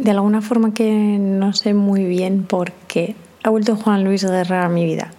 de 0.00 0.10
alguna 0.10 0.40
forma 0.40 0.72
que 0.72 1.18
no 1.18 1.52
sé 1.52 1.74
muy 1.74 2.04
bien 2.04 2.44
por 2.44 2.72
qué, 2.72 3.14
ha 3.42 3.50
vuelto 3.50 3.76
Juan 3.76 4.04
Luis 4.04 4.24
Guerra 4.24 4.64
a 4.64 4.68
mi 4.68 4.84
vida. 4.84 5.12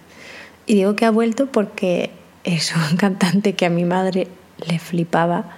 Y 0.66 0.74
digo 0.74 0.94
que 0.96 1.04
ha 1.04 1.10
vuelto 1.10 1.46
porque 1.46 2.10
es 2.44 2.74
un 2.74 2.96
cantante 2.96 3.54
que 3.54 3.66
a 3.66 3.70
mi 3.70 3.84
madre 3.84 4.28
le 4.66 4.78
flipaba. 4.78 5.50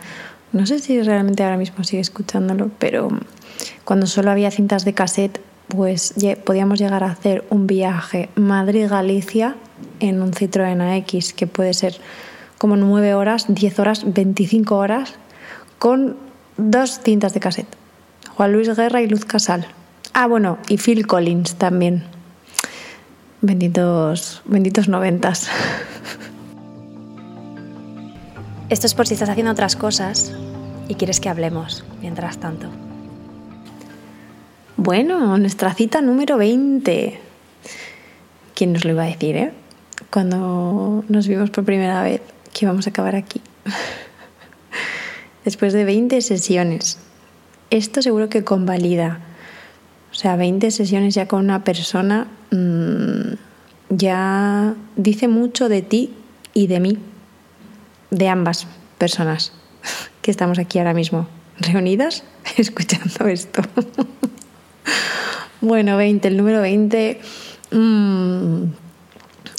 No 0.53 0.67
sé 0.67 0.79
si 0.79 1.03
realmente 1.03 1.43
ahora 1.43 1.57
mismo 1.57 1.85
sigue 1.85 2.01
escuchándolo, 2.01 2.71
pero 2.79 3.09
cuando 3.85 4.07
solo 4.07 4.31
había 4.31 4.51
cintas 4.51 4.85
de 4.85 4.95
cassette, 4.95 5.41
pues 5.69 6.15
podíamos 6.45 6.79
llegar 6.79 7.03
a 7.03 7.11
hacer 7.11 7.45
un 7.51 7.67
viaje 7.67 8.29
Madrid-Galicia 8.37 9.57
en 10.01 10.23
un 10.23 10.33
Citroën 10.33 10.81
AX, 10.81 11.33
que 11.33 11.47
puede 11.47 11.75
ser 11.75 11.97
como 12.59 12.77
9 12.77 13.15
horas, 13.15 13.47
10 13.49 13.79
horas, 13.79 14.03
25 14.07 14.77
horas, 14.77 15.15
con 15.79 16.17
dos 16.57 17.01
cintas 17.03 17.35
de 17.35 17.41
cassette. 17.41 17.84
Juan 18.37 18.53
Luis 18.53 18.69
Guerra 18.75 19.01
y 19.01 19.07
Luz 19.07 19.25
Casal. 19.25 19.67
Ah, 20.13 20.27
bueno, 20.27 20.59
y 20.69 20.79
Phil 20.79 21.07
Collins 21.07 21.55
también. 21.55 22.03
Benditos, 23.41 24.43
benditos 24.45 24.89
noventas. 24.89 25.49
Esto 28.71 28.87
es 28.87 28.95
por 28.95 29.07
si 29.07 29.15
estás 29.15 29.29
haciendo 29.29 29.53
otras 29.53 29.77
cosas 29.77 30.33
y 30.89 30.97
quieres 30.97 31.21
que 31.21 31.29
hablemos 31.29 31.85
mientras 32.01 32.39
tanto. 32.39 32.69
Bueno, 34.77 35.39
nuestra 35.39 35.73
cita 35.73 36.01
número 36.01 36.37
20. 36.37 37.21
¿Quién 38.55 38.73
nos 38.73 38.85
lo 38.85 38.93
iba 38.93 39.05
a 39.05 39.07
decir, 39.07 39.37
eh? 39.37 39.53
Cuando 40.11 41.05
nos 41.09 41.29
vimos 41.29 41.51
por 41.51 41.65
primera 41.65 42.03
vez 42.03 42.23
que 42.53 42.65
íbamos 42.65 42.89
a 42.89 42.91
acabar 42.91 43.15
aquí. 43.15 43.41
Después 45.45 45.73
de 45.73 45.85
20 45.85 46.21
sesiones. 46.23 46.99
Esto 47.75 48.03
seguro 48.03 48.29
que 48.29 48.45
convalida. 48.45 49.19
O 50.13 50.15
sea, 50.15 50.37
20 50.37 50.71
sesiones 50.71 51.13
ya 51.13 51.27
con 51.27 51.41
una 51.41 51.65
persona 51.65 52.29
mmm, 52.53 53.35
ya 53.89 54.75
dice 54.95 55.27
mucho 55.27 55.69
de 55.69 55.83
ti 55.83 56.15
y 56.53 56.69
de 56.69 56.79
mí, 56.79 56.99
de 58.13 58.29
ambas 58.29 58.69
personas 58.97 59.53
que 60.23 60.31
estamos 60.31 60.61
aquí 60.61 60.79
ahora 60.79 60.95
mismo 60.95 61.27
reunidas 61.59 62.23
escuchando 62.57 63.27
esto. 63.27 63.63
bueno, 65.61 65.97
20, 65.97 66.29
el 66.29 66.37
número 66.37 66.61
20 66.61 67.21
mmm, 67.73 68.67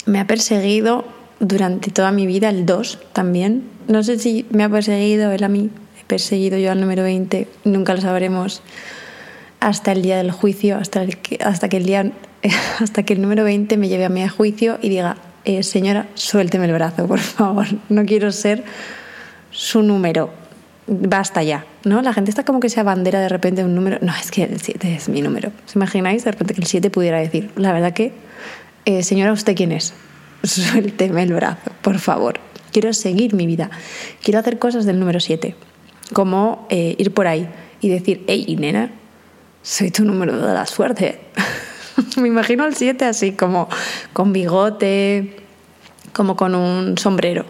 me 0.05 0.19
ha 0.21 0.25
perseguido 0.25 1.03
durante 1.41 1.91
toda 1.91 2.13
mi 2.13 2.27
vida, 2.27 2.47
el 2.47 2.65
2 2.65 2.97
también. 3.11 3.65
No 3.89 4.03
sé 4.03 4.17
si 4.19 4.45
me 4.51 4.63
ha 4.63 4.69
perseguido 4.69 5.33
él 5.33 5.43
a 5.43 5.49
mí, 5.49 5.69
perseguido 6.07 6.57
yo 6.57 6.71
al 6.71 6.79
número 6.79 7.03
20, 7.03 7.47
nunca 7.63 7.93
lo 7.93 8.01
sabremos 8.01 8.61
hasta 9.59 9.91
el 9.91 10.01
día 10.01 10.17
del 10.17 10.31
juicio, 10.31 10.77
hasta, 10.77 11.01
el 11.01 11.17
que, 11.17 11.43
hasta 11.43 11.69
que 11.69 11.77
el 11.77 11.85
día 11.85 12.11
hasta 12.79 13.03
que 13.03 13.13
el 13.13 13.21
número 13.21 13.43
20 13.43 13.77
me 13.77 13.87
lleve 13.87 14.05
a 14.05 14.09
mí 14.09 14.23
a 14.23 14.29
juicio 14.29 14.77
y 14.81 14.89
diga, 14.89 15.17
eh, 15.43 15.63
señora, 15.63 16.07
suélteme 16.15 16.65
el 16.65 16.73
brazo, 16.73 17.07
por 17.07 17.19
favor, 17.19 17.67
no 17.89 18.05
quiero 18.05 18.31
ser 18.31 18.63
su 19.51 19.81
número, 19.83 20.31
basta 20.87 21.43
ya, 21.43 21.65
¿no? 21.83 22.01
La 22.01 22.13
gente 22.13 22.29
está 22.29 22.43
como 22.43 22.59
que 22.59 22.69
se 22.69 22.79
abandera 22.79 23.19
de 23.21 23.29
repente 23.29 23.63
un 23.63 23.75
número, 23.75 23.97
no, 24.01 24.13
es 24.15 24.31
que 24.31 24.43
el 24.43 24.59
7 24.59 24.95
es 24.95 25.09
mi 25.09 25.21
número, 25.21 25.51
¿os 25.65 25.75
imagináis 25.75 26.23
de 26.25 26.31
repente 26.31 26.53
que 26.53 26.61
el 26.61 26.67
7 26.67 26.89
pudiera 26.89 27.19
decir, 27.19 27.51
la 27.55 27.71
verdad 27.71 27.93
que, 27.93 28.13
eh, 28.85 29.03
señora, 29.03 29.31
¿usted 29.31 29.55
quién 29.55 29.71
es? 29.71 29.93
Suélteme 30.43 31.23
el 31.23 31.33
brazo, 31.33 31.71
por 31.81 31.99
favor, 31.99 32.39
quiero 32.71 32.93
seguir 32.93 33.33
mi 33.33 33.47
vida, 33.47 33.69
quiero 34.21 34.39
hacer 34.39 34.59
cosas 34.59 34.85
del 34.85 34.99
número 34.99 35.19
7, 35.19 35.55
como 36.13 36.67
eh, 36.69 36.95
ir 36.97 37.13
por 37.13 37.27
ahí 37.27 37.47
y 37.81 37.89
decir, 37.89 38.23
hey, 38.27 38.55
nena, 38.59 38.91
soy 39.61 39.91
tu 39.91 40.03
número 40.03 40.37
de 40.37 40.53
la 40.53 40.65
suerte. 40.65 41.19
Me 42.17 42.27
imagino 42.27 42.63
al 42.63 42.75
7 42.75 43.05
así, 43.05 43.31
como 43.31 43.69
con 44.13 44.33
bigote, 44.33 45.37
como 46.13 46.35
con 46.35 46.55
un 46.55 46.97
sombrero 46.97 47.45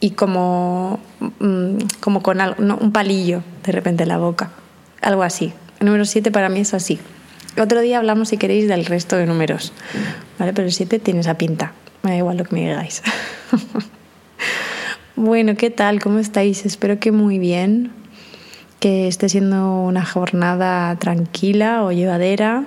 y 0.00 0.10
como, 0.10 1.00
mm, 1.38 1.76
como 2.00 2.22
con 2.22 2.40
algo, 2.40 2.56
un 2.58 2.92
palillo 2.92 3.42
de 3.64 3.72
repente 3.72 4.02
en 4.02 4.10
la 4.10 4.18
boca. 4.18 4.50
Algo 5.02 5.22
así. 5.22 5.52
El 5.80 5.86
número 5.86 6.04
7 6.04 6.30
para 6.30 6.48
mí 6.48 6.60
es 6.60 6.74
así. 6.74 6.98
Otro 7.58 7.80
día 7.80 7.98
hablamos, 7.98 8.28
si 8.28 8.36
queréis, 8.36 8.68
del 8.68 8.84
resto 8.84 9.16
de 9.16 9.26
números. 9.26 9.72
¿Vale? 10.38 10.52
Pero 10.52 10.66
el 10.66 10.72
7 10.72 10.98
tiene 10.98 11.20
esa 11.20 11.34
pinta. 11.38 11.72
Me 12.02 12.10
da 12.10 12.16
igual 12.18 12.36
lo 12.36 12.44
que 12.44 12.54
me 12.54 12.60
digáis. 12.62 13.02
bueno, 15.16 15.56
¿qué 15.56 15.70
tal? 15.70 16.00
¿Cómo 16.00 16.18
estáis? 16.18 16.64
Espero 16.66 17.00
que 17.00 17.12
muy 17.12 17.38
bien. 17.38 17.92
Que 18.80 19.08
esté 19.08 19.28
siendo 19.28 19.80
una 19.80 20.04
jornada 20.04 20.94
tranquila 20.96 21.82
o 21.82 21.92
llevadera 21.92 22.66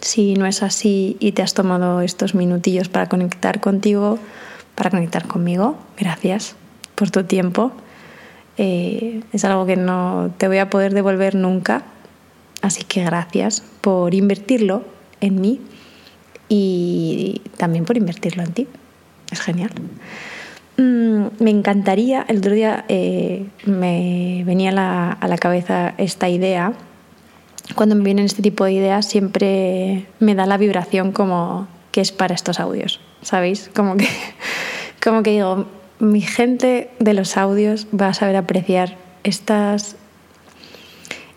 si 0.00 0.34
no 0.34 0.46
es 0.46 0.62
así 0.62 1.16
y 1.20 1.32
te 1.32 1.42
has 1.42 1.54
tomado 1.54 2.00
estos 2.00 2.34
minutillos 2.34 2.88
para 2.88 3.08
conectar 3.08 3.60
contigo, 3.60 4.18
para 4.74 4.90
conectar 4.90 5.26
conmigo, 5.26 5.76
gracias 5.98 6.56
por 6.94 7.10
tu 7.10 7.24
tiempo. 7.24 7.72
Eh, 8.56 9.22
es 9.32 9.44
algo 9.44 9.66
que 9.66 9.76
no 9.76 10.32
te 10.38 10.48
voy 10.48 10.58
a 10.58 10.70
poder 10.70 10.94
devolver 10.94 11.34
nunca, 11.34 11.82
así 12.62 12.84
que 12.84 13.04
gracias 13.04 13.62
por 13.80 14.14
invertirlo 14.14 14.84
en 15.20 15.40
mí 15.40 15.60
y 16.48 17.42
también 17.56 17.84
por 17.84 17.96
invertirlo 17.96 18.42
en 18.42 18.52
ti. 18.52 18.68
Es 19.30 19.40
genial. 19.40 19.70
Mm, 20.78 21.26
me 21.38 21.50
encantaría, 21.50 22.24
el 22.28 22.38
otro 22.38 22.52
día 22.52 22.84
eh, 22.88 23.46
me 23.64 24.42
venía 24.44 24.70
a 24.70 25.28
la 25.28 25.38
cabeza 25.38 25.94
esta 25.96 26.28
idea 26.28 26.74
cuando 27.74 27.94
me 27.94 28.04
vienen 28.04 28.26
este 28.26 28.42
tipo 28.42 28.64
de 28.64 28.72
ideas 28.72 29.06
siempre 29.06 30.06
me 30.20 30.34
da 30.34 30.46
la 30.46 30.56
vibración 30.56 31.12
como 31.12 31.66
que 31.90 32.00
es 32.00 32.12
para 32.12 32.34
estos 32.34 32.60
audios, 32.60 33.00
¿sabéis? 33.22 33.70
Como 33.74 33.96
que, 33.96 34.08
como 35.02 35.22
que 35.22 35.30
digo, 35.32 35.66
mi 35.98 36.20
gente 36.20 36.90
de 36.98 37.14
los 37.14 37.36
audios 37.36 37.86
va 37.98 38.08
a 38.08 38.14
saber 38.14 38.36
apreciar 38.36 38.96
estas, 39.24 39.96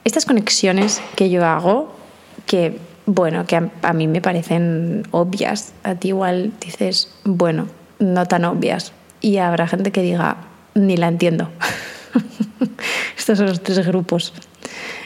estas 0.04 0.26
conexiones 0.26 1.02
que 1.16 1.30
yo 1.30 1.46
hago, 1.46 1.94
que, 2.46 2.78
bueno, 3.06 3.46
que 3.46 3.56
a, 3.56 3.70
a 3.82 3.94
mí 3.94 4.08
me 4.08 4.22
parecen 4.22 5.08
obvias. 5.12 5.74
A 5.84 5.96
ti 5.96 6.10
igual 6.10 6.52
dices, 6.60 7.12
bueno, 7.24 7.68
no 8.00 8.26
tan 8.26 8.46
obvias. 8.46 8.94
Y 9.22 9.38
habrá 9.38 9.68
gente 9.68 9.92
que 9.92 10.02
diga, 10.02 10.38
ni 10.76 10.98
la 10.98 11.08
entiendo. 11.08 11.50
Estos 13.18 13.38
son 13.38 13.48
los 13.48 13.62
tres 13.62 13.86
grupos 13.86 14.34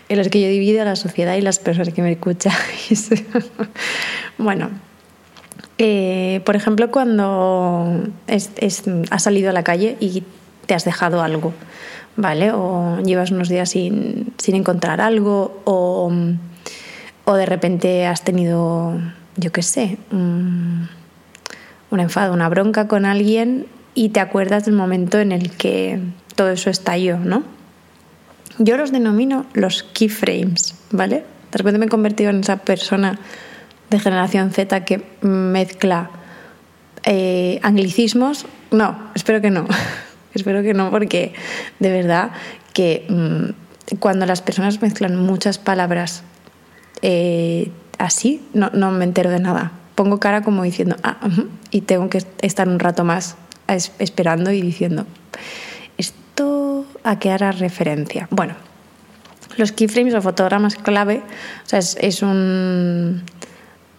en 0.09 0.18
los 0.18 0.29
que 0.29 0.41
yo 0.41 0.47
divido 0.47 0.81
a 0.81 0.85
la 0.85 0.96
sociedad 0.96 1.35
y 1.35 1.41
las 1.41 1.59
personas 1.59 1.94
que 1.94 2.01
me 2.01 2.12
escuchan. 2.12 2.53
bueno, 4.38 4.69
eh, 5.78 6.41
por 6.46 6.56
ejemplo, 6.56 6.91
cuando 6.91 8.03
has 8.28 9.23
salido 9.23 9.50
a 9.50 9.53
la 9.53 9.63
calle 9.63 9.97
y 10.00 10.23
te 10.66 10.73
has 10.73 10.85
dejado 10.85 11.22
algo, 11.22 11.53
¿vale? 12.16 12.52
O 12.52 13.00
llevas 13.03 13.31
unos 13.31 13.50
días 13.50 13.69
sin, 13.69 14.34
encontrar 14.47 15.02
algo, 15.02 15.62
o, 15.66 16.12
o, 17.25 17.34
de 17.34 17.46
repente 17.46 18.06
has 18.06 18.23
tenido, 18.23 18.94
yo 19.35 19.52
qué 19.52 19.63
sé, 19.63 19.97
un 20.12 20.90
enfado, 21.91 22.34
una 22.34 22.50
bronca 22.50 22.88
con 22.88 23.06
alguien 23.06 23.66
y 23.96 24.09
te 24.09 24.20
acuerdas 24.20 24.66
del 24.66 24.76
momento 24.76 25.20
en 25.20 25.31
el 25.31 25.52
que 25.52 26.00
todo 26.36 26.50
eso 26.50 26.70
estalló, 26.70 27.18
¿no? 27.18 27.44
Yo 28.59 28.78
los 28.78 28.92
denomino 28.92 29.46
los 29.54 29.84
keyframes, 29.84 30.76
¿vale? 30.92 31.24
De 31.52 31.58
repente 31.58 31.80
me 31.80 31.86
he 31.86 31.90
convertido 31.90 32.30
en 32.30 32.40
esa 32.40 32.58
persona 32.58 33.20
de 33.90 34.00
generación 34.00 34.52
Z 34.52 34.86
que 34.86 35.03
mezcla 35.22 36.09
eh, 37.03 37.59
anglicismos. 37.64 38.46
No, 38.72 38.98
espero 39.16 39.42
que 39.42 39.50
no. 39.50 39.68
espero 40.34 40.64
que 40.64 40.74
no, 40.74 40.90
porque 40.90 41.34
de 41.80 41.92
verdad 41.92 42.32
que 42.74 43.06
mm, 43.09 43.98
cuando 44.00 44.26
las 44.26 44.42
personas 44.42 44.82
mezclan 44.82 45.16
muchas 45.16 45.58
palabras 45.58 46.24
eh, 47.02 47.72
así, 47.97 48.41
no, 48.53 48.70
no, 48.73 48.91
me 48.91 49.06
entero 49.06 49.29
de 49.29 49.40
nada. 49.40 49.72
Pongo 49.96 50.20
cara 50.20 50.41
como 50.41 50.64
diciendo, 50.64 50.96
ah, 51.03 51.17
y 51.70 51.82
tengo 51.82 52.09
que 52.09 52.23
estar 52.41 52.67
un 52.67 52.79
rato 52.79 53.03
más 53.03 53.35
esperando 53.68 54.52
y 54.52 54.62
diciendo, 54.62 55.06
a 57.04 57.20
qué 57.20 57.32
hará 57.32 57.52
referencia? 57.52 58.28
Bueno, 58.32 58.56
los 59.58 59.72
keyframes 59.72 60.14
o 60.14 60.22
fotogramas 60.22 60.76
clave 60.76 61.22
es, 61.72 62.22
un, 62.22 63.22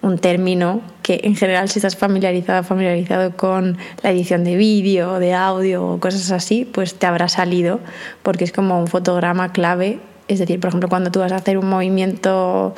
un, 0.03 0.19
término 0.19 0.81
que 1.03 1.21
en 1.25 1.37
general 1.37 1.69
si 1.69 1.79
estás 1.79 1.97
familiarizado 1.97 2.65
familiarizado 2.65 3.37
con 3.37 3.79
la 4.03 4.11
edición 4.11 4.45
de 4.45 4.57
vídeo, 4.57 5.19
de 5.19 5.35
audio 5.35 5.87
o 5.87 6.01
cosas 6.01 6.31
así, 6.31 6.65
pues 6.65 6.95
te 6.95 7.07
habrá 7.07 7.29
salido 7.29 7.81
porque 8.23 8.45
es 8.45 8.53
como 8.53 8.81
un 8.81 8.89
fotograma 8.89 9.53
clave. 9.53 10.01
Es 10.27 10.39
decir, 10.39 10.59
por 10.59 10.69
ejemplo, 10.69 10.89
cuando 10.89 11.11
tú 11.11 11.21
vas 11.21 11.33
a 11.33 11.37
hacer 11.37 11.59
un 11.59 11.69
movimiento, 11.69 12.75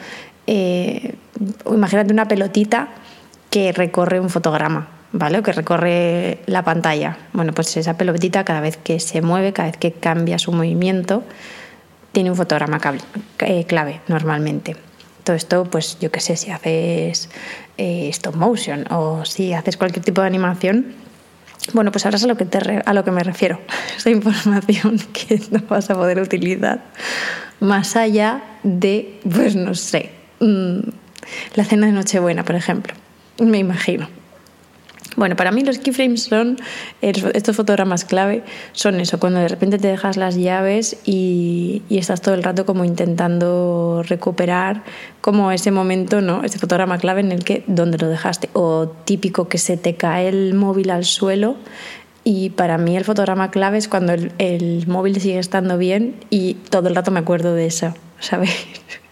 eh, 0.48 1.14
imagínate 1.70 2.12
una 2.12 2.26
pelotita 2.26 2.88
que 3.50 3.72
recorre 3.72 4.18
un 4.20 4.28
fotograma. 4.28 4.95
¿Vale? 5.18 5.38
O 5.38 5.42
que 5.42 5.52
recorre 5.52 6.38
la 6.46 6.62
pantalla. 6.62 7.16
Bueno, 7.32 7.52
pues 7.52 7.76
esa 7.76 7.96
pelotita 7.96 8.44
cada 8.44 8.60
vez 8.60 8.76
que 8.76 9.00
se 9.00 9.22
mueve, 9.22 9.52
cada 9.52 9.68
vez 9.68 9.76
que 9.76 9.92
cambia 9.92 10.38
su 10.38 10.52
movimiento, 10.52 11.24
tiene 12.12 12.30
un 12.30 12.36
fotograma 12.36 12.80
eh, 13.40 13.64
clave 13.64 14.00
normalmente. 14.08 14.76
Todo 15.24 15.36
esto, 15.36 15.64
pues 15.64 15.98
yo 16.00 16.10
qué 16.10 16.20
sé, 16.20 16.36
si 16.36 16.50
haces 16.50 17.28
eh, 17.78 18.08
stop 18.10 18.36
motion 18.36 18.86
o 18.90 19.24
si 19.24 19.52
haces 19.52 19.76
cualquier 19.76 20.04
tipo 20.04 20.20
de 20.20 20.28
animación, 20.28 20.94
bueno, 21.72 21.90
pues 21.90 22.04
ahora 22.06 22.16
es 22.16 22.24
a 22.24 22.26
lo 22.92 23.04
que, 23.04 23.10
me 23.10 23.22
refiero. 23.22 23.60
Esa 23.96 24.10
información 24.10 24.98
que 25.12 25.40
no 25.50 25.60
vas 25.68 25.90
a 25.90 25.94
poder 25.94 26.20
utilizar 26.20 26.80
más 27.60 27.96
allá 27.96 28.42
de, 28.62 29.20
pues 29.30 29.56
no 29.56 29.74
sé, 29.74 30.10
mm, 30.40 30.78
la 31.54 31.64
cena 31.64 31.86
de 31.86 31.92
Nochebuena, 31.92 32.44
por 32.44 32.54
ejemplo. 32.54 32.94
Me 33.38 33.58
imagino. 33.58 34.08
Bueno, 35.16 35.34
para 35.34 35.50
mí 35.50 35.62
los 35.62 35.78
keyframes 35.78 36.24
son, 36.24 36.58
estos 37.00 37.56
fotogramas 37.56 38.04
clave, 38.04 38.44
son 38.72 39.00
eso, 39.00 39.18
cuando 39.18 39.40
de 39.40 39.48
repente 39.48 39.78
te 39.78 39.88
dejas 39.88 40.18
las 40.18 40.36
llaves 40.36 40.98
y, 41.06 41.82
estás 41.88 42.20
todo 42.20 42.34
el 42.34 42.42
rato 42.42 42.66
como 42.66 42.84
intentando 42.84 44.02
recuperar 44.06 44.84
como 45.22 45.50
ese 45.50 45.70
momento, 45.70 46.20
¿no? 46.20 46.44
Ese 46.44 46.58
fotograma 46.58 46.98
clave 46.98 47.22
en 47.22 47.32
el 47.32 47.44
que, 47.44 47.64
¿dónde 47.66 47.96
lo 47.96 48.08
dejaste? 48.08 48.50
O 48.52 48.88
típico 49.06 49.48
que 49.48 49.56
se 49.56 49.78
te 49.78 49.96
cae 49.96 50.28
el 50.28 50.54
móvil 50.54 50.90
al 50.90 51.04
suelo 51.04 51.56
y 52.22 52.50
para 52.50 52.76
mí 52.76 52.96
el 52.96 53.04
fotograma 53.04 53.50
clave 53.50 53.78
es 53.78 53.88
cuando 53.88 54.12
el 54.12 54.86
móvil 54.86 55.20
sigue 55.20 55.38
estando 55.38 55.78
bien 55.78 56.16
y 56.28 56.54
todo 56.54 56.88
el 56.88 56.94
rato 56.94 57.10
me 57.10 57.20
acuerdo 57.20 57.54
de 57.54 57.66
eso, 57.66 57.94
¿sabes? 58.20 58.50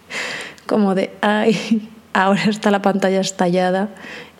Como 0.67 0.93
de, 0.93 1.09
ay, 1.21 1.89
ahora 2.13 2.43
está 2.45 2.71
la 2.71 2.81
pantalla 2.81 3.19
estallada 3.19 3.89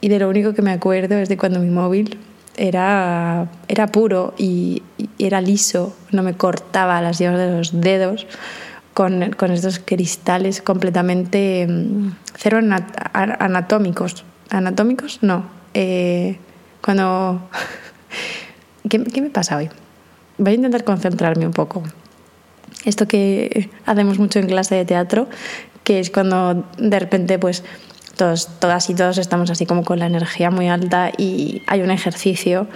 y 0.02 0.10
de 0.10 0.20
lo 0.20 0.30
único 0.30 0.54
que 0.54 0.62
me 0.62 0.72
acuerdo 0.72 1.16
es 1.16 1.30
de 1.30 1.38
cuando 1.38 1.60
mi 1.60 1.70
móvil 1.70 2.20
era, 2.58 3.50
era 3.68 3.88
puro 3.88 4.34
y, 4.38 4.84
era 5.20 5.42
liso, 5.42 5.96
no 6.12 6.24
me 6.24 6.36
cortaba 6.36 7.02
las 7.02 7.20
llaves 7.20 7.40
de 7.40 7.58
los 7.58 7.82
dedos 7.82 8.28
con, 8.94 9.32
con 9.32 9.52
estos 9.52 9.80
cristales 9.80 10.62
completamente 10.62 11.68
mm, 11.68 12.12
cero 12.36 12.60
anatómicos. 13.14 14.24
¿Anatómicos? 14.50 15.20
No. 15.22 15.46
Eh, 15.74 16.38
cuando... 16.82 17.50
¿Qué, 18.90 19.04
¿Qué 19.04 19.22
me 19.22 19.30
pasa 19.30 19.58
hoy? 19.58 19.70
Voy 20.38 20.52
a 20.52 20.56
intentar 20.56 20.84
concentrarme 20.84 21.48
un 21.48 21.54
poco. 21.54 21.84
Esto 22.84 23.08
que 23.08 23.70
hacemos 23.86 24.20
mucho 24.20 24.40
en 24.40 24.48
clase 24.48 24.76
de 24.76 24.86
teatro, 24.86 25.28
que 25.84 26.00
es 26.00 26.12
cuando 26.12 26.66
de 26.78 27.00
repente 27.00 27.40
pues 27.40 27.64
todos, 28.16 28.48
todas 28.60 28.90
y 28.90 28.96
todos 28.96 29.18
estamos 29.18 29.50
así 29.50 29.66
como 29.66 29.84
con 29.84 30.00
la 30.00 30.06
energía 30.06 30.52
muy 30.52 30.70
alta 30.70 31.12
y 31.18 31.62
hay 31.68 31.82
un 31.82 31.92
ejercicio 31.92 32.68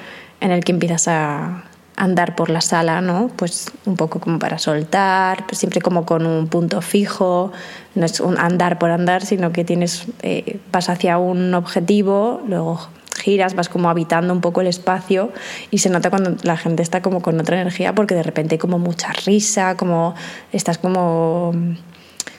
en 0.42 0.52
el 0.52 0.64
que 0.64 0.72
empiezas 0.72 1.08
a 1.08 1.64
andar 2.00 2.36
por 2.36 2.50
la 2.50 2.62
sala, 2.62 3.02
¿no? 3.02 3.30
Pues 3.36 3.72
un 3.86 3.98
poco 3.98 4.20
como 4.22 4.40
para 4.40 4.58
soltar, 4.58 5.46
pues 5.46 5.58
siempre 5.58 5.82
como 5.82 6.06
con 6.06 6.26
un 6.26 6.48
punto 6.48 6.82
fijo, 6.82 7.52
no 7.94 8.06
es 8.06 8.22
un 8.22 8.38
andar 8.40 8.80
por 8.80 8.90
andar, 8.90 9.26
sino 9.26 9.52
que 9.52 9.66
tienes, 9.66 10.06
eh, 10.22 10.60
vas 10.72 10.90
hacia 10.90 11.18
un 11.18 11.54
objetivo, 11.54 12.42
luego 12.48 12.80
giras, 13.20 13.54
vas 13.54 13.68
como 13.68 13.90
habitando 13.90 14.34
un 14.34 14.40
poco 14.40 14.62
el 14.62 14.68
espacio 14.68 15.34
y 15.72 15.80
se 15.80 15.90
nota 15.90 16.10
cuando 16.10 16.38
la 16.44 16.56
gente 16.56 16.82
está 16.84 17.02
como 17.02 17.22
con 17.22 17.38
otra 17.38 17.60
energía 17.60 17.94
porque 17.94 18.16
de 18.16 18.24
repente 18.24 18.56
hay 18.56 18.60
como 18.60 18.80
mucha 18.80 19.12
risa, 19.26 19.76
como 19.76 20.16
estás 20.54 20.78
como, 20.78 21.52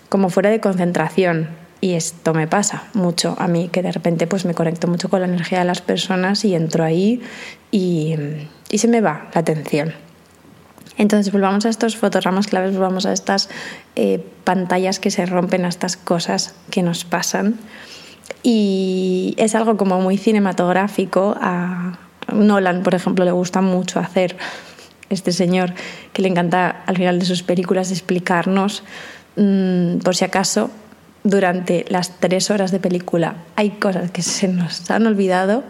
como 0.09 0.31
fuera 0.31 0.49
de 0.49 0.61
concentración. 0.61 1.60
Y 1.81 1.95
esto 1.95 2.35
me 2.35 2.47
pasa 2.47 2.85
mucho 2.93 3.35
a 3.39 3.49
mí, 3.49 3.69
que 3.69 3.83
de 3.83 3.91
repente 3.91 4.27
pues 4.27 4.45
me 4.45 4.55
conecto 4.55 4.87
mucho 4.87 5.09
con 5.09 5.21
la 5.21 5.27
energía 5.27 5.61
de 5.61 5.65
las 5.65 5.81
personas 5.81 6.45
y 6.45 6.55
entro 6.55 6.85
ahí 6.85 7.23
y, 7.71 8.17
se 8.71 8.89
me 8.89 9.01
va 9.01 9.29
la 9.35 9.41
atención. 9.41 9.95
Entonces 10.99 11.33
volvamos 11.33 11.65
a 11.65 11.71
estos 11.71 11.97
fotogramas 11.97 12.49
claves, 12.49 12.75
volvamos 12.75 13.07
a 13.07 13.13
estas 13.13 13.49
eh, 13.97 14.23
pantallas 14.45 15.01
que 15.01 15.11
se 15.11 15.25
rompen, 15.25 15.65
a 15.65 15.69
estas 15.69 15.97
cosas 15.97 16.55
que 16.71 16.83
nos 16.83 17.05
pasan. 17.05 17.59
Y 18.43 19.35
es 19.39 19.55
algo 19.55 19.79
como 19.79 20.01
muy 20.01 20.19
cinematográfico. 20.19 21.35
A 21.41 21.99
Nolan, 22.33 22.83
por 22.83 22.95
ejemplo, 22.95 23.25
le 23.25 23.33
gusta 23.33 23.63
mucho 23.63 23.99
hacer 23.99 24.37
este 25.09 25.33
señor 25.33 25.73
que 26.13 26.21
le 26.21 26.29
encanta 26.29 26.83
al 26.87 26.97
final 26.97 27.19
de 27.19 27.25
sus 27.25 27.43
películas 27.43 27.91
explicarnos, 27.91 28.83
mm, 29.37 29.99
por 29.99 30.15
si 30.15 30.25
acaso, 30.25 30.71
durante 31.25 31.85
las 31.89 32.19
tres 32.19 32.51
horas 32.51 32.71
de 32.71 32.81
película 32.81 33.37
hay 33.57 33.71
cosas 33.71 34.11
que 34.11 34.23
se 34.23 34.49
nos 34.49 34.91
han 34.91 35.07
olvidado, 35.07 35.65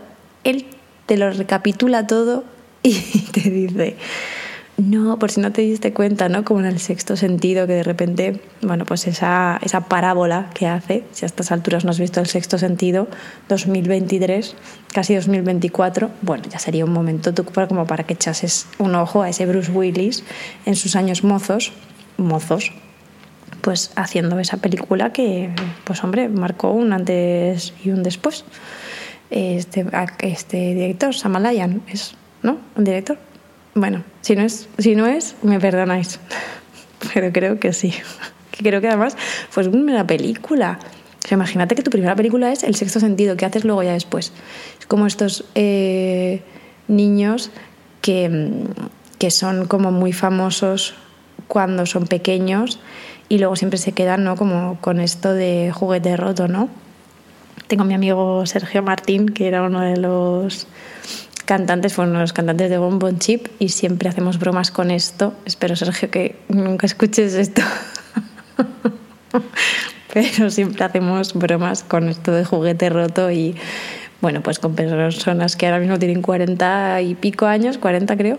él 0.45 0.67
te 1.07 1.17
lo 1.17 1.31
recapitula 1.31 2.07
todo 2.07 2.45
y 2.83 2.95
te 3.33 3.51
dice, 3.51 3.97
no, 4.81 5.19
por 5.19 5.31
si 5.31 5.41
no 5.41 5.53
te 5.53 5.63
diste 5.63 5.93
cuenta, 5.93 6.29
¿no? 6.29 6.45
Como 6.45 6.61
en 6.61 6.67
el 6.67 6.79
sexto 6.79 7.17
sentido, 7.17 7.67
que 7.67 7.75
de 7.75 7.83
repente, 7.83 8.41
bueno, 8.63 8.87
pues 8.87 9.07
esa, 9.07 9.59
esa 9.63 9.83
parábola 9.83 10.51
que 10.55 10.67
hace, 10.67 11.05
si 11.13 11.25
a 11.25 11.27
estas 11.27 11.53
alturas 11.53 11.85
no 11.85 11.91
has 11.91 11.99
visto 11.99 12.21
el 12.21 12.27
sexto 12.27 12.57
sentido, 12.57 13.09
2023, 13.49 14.57
casi 14.93 15.15
2024, 15.15 16.11
bueno, 16.23 16.45
ya 16.49 16.59
sería 16.59 16.85
un 16.85 16.93
momento 16.93 17.35
tú 17.35 17.45
como 17.45 17.87
para 17.87 18.05
que 18.05 18.15
echases 18.15 18.67
un 18.79 18.95
ojo 18.95 19.23
a 19.23 19.29
ese 19.29 19.45
Bruce 19.47 19.71
Willis 19.71 20.25
en 20.65 20.77
sus 20.77 20.97
años 20.97 21.25
mozos, 21.25 21.73
mozos, 22.17 22.73
pues 23.61 23.93
haciendo 23.97 24.39
esa 24.39 24.57
película 24.57 25.13
que, 25.13 25.51
pues 25.85 26.03
hombre, 26.05 26.29
marcó 26.29 26.71
un 26.73 26.93
antes 26.93 27.73
y 27.85 27.91
un 27.91 28.03
después. 28.03 28.45
Este, 29.31 29.87
este 30.21 30.75
director, 30.75 31.15
Samalayan, 31.15 31.83
es, 31.89 32.15
¿no? 32.43 32.59
¿Un 32.77 32.85
director? 32.85 33.19
Bueno, 33.75 34.03
si 34.21 34.35
no 34.35 34.43
es, 34.43 34.69
si 34.79 34.97
no 34.97 35.07
es 35.07 35.37
me 35.43 35.61
perdonáis, 35.61 36.19
pero 37.15 37.33
creo 37.33 37.59
que 37.61 37.73
sí. 37.73 37.95
Creo 38.63 38.83
que 38.83 38.89
además 38.89 39.17
fue 39.49 39.67
una 39.69 40.07
película. 40.07 40.79
imagínate 41.31 41.75
que 41.75 41.83
tu 41.83 41.91
primera 41.91 42.15
película 42.15 42.53
es 42.53 42.63
El 42.63 42.75
sexto 42.75 43.01
sentido, 43.01 43.35
¿qué 43.35 43.47
haces 43.47 43.65
luego 43.65 43.83
ya 43.83 43.95
después? 43.95 44.35
Es 44.79 44.85
como 44.85 45.07
estos 45.07 45.47
eh, 45.55 46.43
niños 46.87 47.51
que, 48.03 48.67
que 49.19 49.31
son 49.31 49.67
como 49.67 49.93
muy 49.93 50.13
famosos 50.13 50.95
cuando 51.51 51.85
son 51.85 52.07
pequeños 52.07 52.79
y 53.29 53.39
luego 53.39 53.57
siempre 53.57 53.79
se 53.79 53.91
quedan 53.91 54.23
¿no? 54.23 54.37
como 54.37 54.79
con 54.81 55.01
esto 55.01 55.35
de 55.35 55.73
juguete 55.75 56.17
roto, 56.17 56.47
¿no? 56.47 56.69
Tengo 57.67 57.83
a 57.83 57.87
mi 57.87 57.95
amigo 57.95 58.47
Sergio 58.47 58.85
Martín, 58.85 59.29
que 59.29 59.49
era 59.49 59.63
uno 59.63 59.81
de 59.81 59.97
los 59.97 60.69
cantantes, 61.47 61.93
fue 61.93 62.05
uno 62.05 62.15
de 62.15 62.21
los 62.21 62.33
cantantes 62.33 62.71
de 62.71 62.79
Bon 62.79 63.19
Chip 63.19 63.49
y 63.59 63.71
siempre 63.71 64.09
hacemos 64.09 64.39
bromas 64.39 64.71
con 64.71 64.93
esto. 64.93 65.35
Espero, 65.45 65.75
Sergio, 65.75 66.09
que 66.09 66.37
nunca 66.49 66.87
escuches 66.87 67.35
esto. 67.35 67.63
Pero 70.13 70.51
siempre 70.51 70.85
hacemos 70.85 71.35
bromas 71.35 71.83
con 71.83 72.09
esto 72.09 72.31
de 72.31 72.45
juguete 72.45 72.91
roto 72.91 73.33
y, 73.33 73.57
bueno, 74.21 74.41
pues 74.41 74.61
con 74.61 74.77
personas 74.77 75.57
que 75.57 75.67
ahora 75.67 75.81
mismo 75.81 75.99
tienen 75.99 76.23
40 76.23 77.03
y 77.03 77.17
pico 77.17 77.47
años, 77.47 77.79
40 77.79 78.17
creo, 78.17 78.39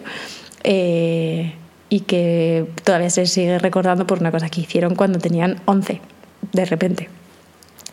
eh, 0.64 1.56
y 1.92 2.00
que 2.00 2.66
todavía 2.86 3.10
se 3.10 3.26
sigue 3.26 3.60
recordando 3.60 4.08
por 4.08 4.22
una 4.22 4.32
cosa 4.32 4.50
que 4.50 4.62
hicieron 4.62 4.96
cuando 4.96 5.20
tenían 5.20 5.62
11, 5.66 6.00
de 6.54 6.66
repente. 6.66 7.10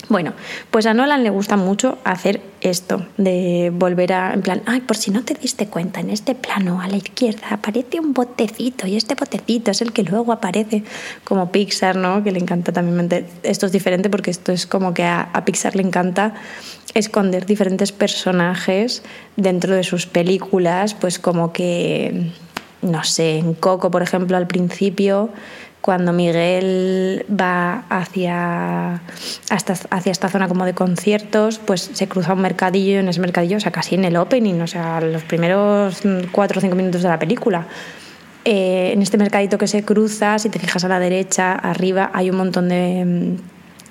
Bueno, 0.09 0.33
pues 0.71 0.87
a 0.87 0.95
Nolan 0.95 1.25
le 1.25 1.31
gusta 1.31 1.57
mucho 1.57 1.99
hacer 2.05 2.41
esto, 2.61 3.05
de 3.19 3.71
volver 3.75 4.13
a, 4.13 4.33
en 4.33 4.41
plan, 4.41 4.63
ay, 4.67 4.81
por 4.81 4.97
si 4.97 5.11
no 5.11 5.25
te 5.25 5.35
diste 5.35 5.67
cuenta, 5.67 5.99
en 5.99 6.11
este 6.11 6.37
plano 6.37 6.81
a 6.81 6.87
la 6.87 6.97
izquierda 6.97 7.49
aparece 7.51 7.99
un 7.99 8.15
botecito 8.15 8.87
y 8.87 8.97
este 8.97 9.17
botecito 9.17 9.73
es 9.73 9.83
el 9.83 9.93
que 9.93 10.05
luego 10.05 10.33
aparece 10.33 10.85
como 11.25 11.51
Pixar, 11.51 11.97
¿no? 11.97 12.23
Que 12.23 12.31
le 12.31 12.39
encanta 12.39 12.73
también, 12.73 13.27
esto 13.43 13.67
es 13.67 13.73
diferente 13.73 14.09
porque 14.09 14.31
esto 14.31 14.53
es 14.53 14.67
como 14.67 14.95
que 14.95 15.03
a, 15.03 15.23
a 15.33 15.45
Pixar 15.45 15.75
le 15.75 15.83
encanta 15.83 16.35
esconder 16.95 17.47
diferentes 17.47 17.91
personajes 17.93 19.03
dentro 19.37 19.75
de 19.75 19.83
sus 19.83 20.07
películas, 20.07 20.95
pues 20.95 21.19
como 21.19 21.53
que 21.53 22.31
no 22.83 23.05
sé, 23.05 23.39
en 23.39 23.55
Coco, 23.55 23.91
por 23.91 24.03
ejemplo, 24.03 24.37
al 24.37 24.47
principio, 24.47 25.31
cuando 25.81 26.13
Miguel 26.13 27.25
va 27.29 27.85
hacia, 27.89 29.01
hasta, 29.51 29.75
hacia 29.91 30.13
esta 30.13 30.29
zona 30.29 30.49
como 30.49 30.65
de 30.65 30.75
conciertos, 30.75 31.59
pues 31.59 31.91
se 31.93 32.09
cruza 32.09 32.35
un 32.35 32.43
mercadillo 32.43 32.99
en 32.99 33.09
ese 33.09 33.21
mercadillo, 33.21 33.57
o 33.57 33.61
sea, 33.61 33.73
casi 33.73 33.95
en 33.95 34.05
el 34.05 34.17
opening, 34.17 34.61
o 34.61 34.67
sea, 34.67 35.01
los 35.01 35.23
primeros 35.23 36.03
cuatro 36.33 36.59
o 36.59 36.61
cinco 36.61 36.77
minutos 36.77 37.03
de 37.03 37.09
la 37.09 37.19
película. 37.19 37.67
Eh, 38.45 38.93
en 38.93 39.03
este 39.03 39.19
mercadito 39.19 39.59
que 39.59 39.67
se 39.67 39.85
cruza, 39.85 40.39
si 40.39 40.49
te 40.49 40.59
fijas 40.59 40.85
a 40.85 40.89
la 40.89 40.99
derecha, 40.99 41.53
arriba, 41.53 42.11
hay 42.15 42.31
un 42.31 42.37
montón 42.37 42.69
de 42.69 43.37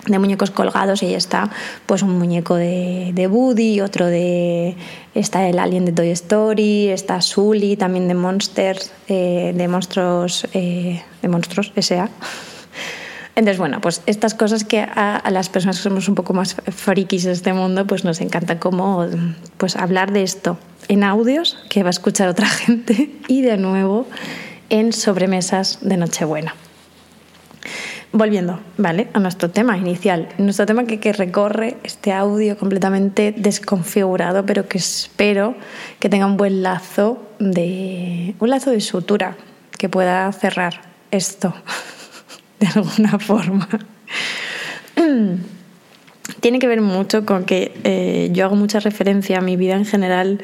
de 0.08 0.20
muñecos 0.20 0.52
colgados 0.52 1.04
y 1.04 1.08
ahí 1.08 1.16
está 1.16 1.50
pues 1.86 2.02
un 2.02 2.18
muñeco 2.18 2.56
de, 2.56 3.12
de 3.14 3.28
Woody, 3.28 3.82
otro 3.82 4.06
de 4.06 4.76
está 5.14 5.48
el 5.48 5.60
alien 5.60 5.86
de 5.86 5.92
Toy 5.92 6.10
Story, 6.12 6.90
está 6.90 7.22
Sully 7.22 7.76
también 7.76 8.08
de 8.08 8.14
Monsters, 8.14 8.92
eh, 9.08 9.54
de 9.56 9.68
monstruos 9.68 10.48
eh, 10.54 11.04
de 11.22 11.28
monstruos 11.28 11.72
S.A. 11.76 12.10
Entonces, 13.36 13.60
bueno, 13.60 13.82
pues 13.82 14.02
estas 14.08 14.34
cosas 14.34 14.64
que 14.64 14.80
a, 14.80 15.22
las 15.30 15.50
personas 15.50 15.78
que 15.78 15.84
somos 15.84 16.10
un 16.10 16.16
poco 16.16 16.34
más 16.34 16.56
frikis 16.76 17.24
de 17.24 17.34
este 17.34 17.54
mundo, 17.54 17.86
pues 17.86 18.04
nos 18.04 18.20
encanta 18.20 18.60
como 18.60 19.06
pues 19.58 19.76
hablar 19.76 20.12
de 20.12 20.24
esto 20.24 20.58
en 20.88 21.04
audios 21.04 21.56
que 21.70 21.84
va 21.84 21.90
a 21.90 21.92
escuchar 21.92 22.30
otra 22.30 22.48
gente 22.48 23.12
y 23.28 23.44
de 23.44 23.58
nuevo 23.58 24.08
en 24.70 24.92
sobremesas 24.92 25.78
de 25.82 25.98
Nochebuena. 25.98 26.56
Volviendo, 28.18 28.60
¿vale? 28.78 29.08
A 29.14 29.20
nuestro 29.20 29.50
tema 29.50 29.78
inicial. 29.78 30.30
Nuestro 30.38 30.66
tema 30.66 30.86
que, 30.86 31.14
recorre 31.14 31.78
este 31.84 32.12
audio 32.12 32.58
completamente 32.58 33.34
desconfigurado, 33.36 34.46
pero 34.46 34.68
que 34.68 34.78
espero 34.78 35.56
que 36.00 36.10
tenga 36.10 36.26
un 36.26 36.38
buen 36.38 36.64
lazo 36.64 37.22
de. 37.40 38.36
un 38.40 38.50
lazo 38.50 38.72
de 38.72 38.82
sutura 38.82 39.38
que 39.78 39.90
pueda 39.90 40.32
cerrar 40.32 40.82
esto 41.12 41.54
de 42.60 42.68
alguna 42.68 43.20
forma. 43.20 43.68
Tiene 46.40 46.60
que 46.60 46.68
ver 46.68 46.82
mucho 46.82 47.26
con 47.26 47.46
que 47.46 47.74
eh, 47.84 48.30
yo 48.32 48.46
hago 48.46 48.56
mucha 48.56 48.80
referencia 48.80 49.38
a 49.38 49.42
mi 49.42 49.56
vida 49.56 49.76
en 49.76 49.86
general. 49.86 50.42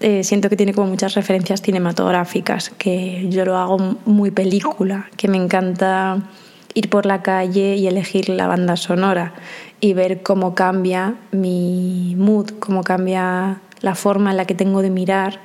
Eh, 0.00 0.24
siento 0.24 0.48
que 0.48 0.56
tiene 0.56 0.74
como 0.74 0.88
muchas 0.88 1.14
referencias 1.14 1.62
cinematográficas, 1.62 2.70
que 2.70 3.28
yo 3.28 3.44
lo 3.44 3.56
hago 3.56 3.78
muy 4.04 4.32
película, 4.32 5.08
que 5.16 5.28
me 5.28 5.36
encanta 5.36 6.28
ir 6.74 6.90
por 6.90 7.06
la 7.06 7.22
calle 7.22 7.76
y 7.76 7.86
elegir 7.86 8.28
la 8.28 8.46
banda 8.46 8.76
sonora 8.76 9.32
y 9.80 9.94
ver 9.94 10.22
cómo 10.22 10.54
cambia 10.54 11.14
mi 11.32 12.14
mood, 12.16 12.50
cómo 12.58 12.82
cambia 12.82 13.60
la 13.80 13.94
forma 13.94 14.30
en 14.30 14.36
la 14.36 14.44
que 14.44 14.54
tengo 14.54 14.82
de 14.82 14.90
mirar 14.90 15.40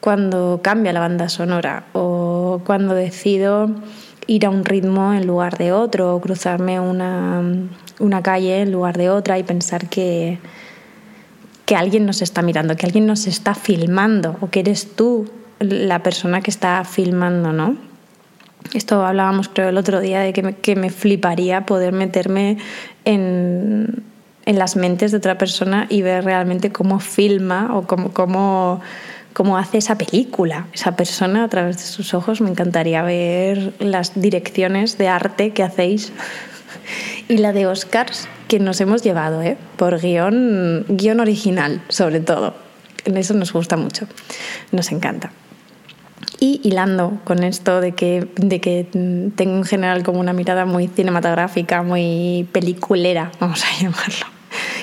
cuando 0.00 0.60
cambia 0.62 0.92
la 0.92 1.00
banda 1.00 1.28
sonora 1.28 1.84
o 1.92 2.62
cuando 2.64 2.94
decido 2.94 3.70
ir 4.26 4.46
a 4.46 4.50
un 4.50 4.64
ritmo 4.64 5.12
en 5.12 5.26
lugar 5.26 5.58
de 5.58 5.72
otro 5.72 6.14
o 6.14 6.20
cruzarme 6.20 6.80
una, 6.80 7.42
una 7.98 8.22
calle 8.22 8.62
en 8.62 8.72
lugar 8.72 8.96
de 8.96 9.10
otra 9.10 9.38
y 9.38 9.42
pensar 9.42 9.88
que, 9.88 10.38
que 11.66 11.76
alguien 11.76 12.06
nos 12.06 12.22
está 12.22 12.42
mirando, 12.42 12.76
que 12.76 12.86
alguien 12.86 13.06
nos 13.06 13.26
está 13.26 13.54
filmando 13.54 14.36
o 14.40 14.48
que 14.48 14.60
eres 14.60 14.94
tú 14.94 15.30
la 15.58 16.02
persona 16.02 16.40
que 16.40 16.50
está 16.50 16.84
filmando, 16.84 17.52
¿no? 17.52 17.89
Esto 18.72 19.04
hablábamos 19.04 19.48
creo 19.48 19.68
el 19.68 19.78
otro 19.78 20.00
día 20.00 20.20
de 20.20 20.32
que 20.32 20.42
me, 20.42 20.54
que 20.54 20.76
me 20.76 20.90
fliparía 20.90 21.66
poder 21.66 21.92
meterme 21.92 22.58
en, 23.04 24.04
en, 24.46 24.58
las 24.58 24.76
mentes 24.76 25.10
de 25.10 25.18
otra 25.18 25.38
persona 25.38 25.86
y 25.88 26.02
ver 26.02 26.24
realmente 26.24 26.70
cómo 26.70 27.00
filma 27.00 27.76
o 27.76 27.86
cómo, 27.86 28.12
cómo, 28.12 28.80
cómo 29.32 29.58
hace 29.58 29.78
esa 29.78 29.98
película, 29.98 30.66
esa 30.72 30.94
persona 30.94 31.44
a 31.44 31.48
través 31.48 31.78
de 31.78 31.82
sus 31.82 32.14
ojos. 32.14 32.40
Me 32.40 32.50
encantaría 32.50 33.02
ver 33.02 33.74
las 33.80 34.20
direcciones 34.20 34.98
de 34.98 35.08
arte 35.08 35.50
que 35.50 35.64
hacéis 35.64 36.12
y 37.28 37.38
la 37.38 37.52
de 37.52 37.66
Oscars 37.66 38.28
que 38.46 38.58
nos 38.58 38.80
hemos 38.80 39.02
llevado, 39.02 39.42
¿eh? 39.42 39.56
por 39.76 40.00
guion, 40.00 40.84
guion 40.88 41.20
original 41.20 41.82
sobre 41.88 42.20
todo. 42.20 42.54
Eso 43.04 43.34
nos 43.34 43.52
gusta 43.52 43.76
mucho, 43.76 44.06
nos 44.72 44.92
encanta. 44.92 45.32
Y 46.42 46.60
hilando 46.64 47.20
con 47.24 47.44
esto 47.44 47.82
de 47.82 47.92
que, 47.92 48.26
de 48.36 48.60
que 48.60 48.86
tengo 48.90 49.56
en 49.56 49.64
general 49.64 50.02
como 50.02 50.20
una 50.20 50.32
mirada 50.32 50.64
muy 50.64 50.88
cinematográfica, 50.88 51.82
muy 51.82 52.48
peliculera, 52.50 53.30
vamos 53.38 53.62
a 53.62 53.82
llamarlo. 53.82 54.26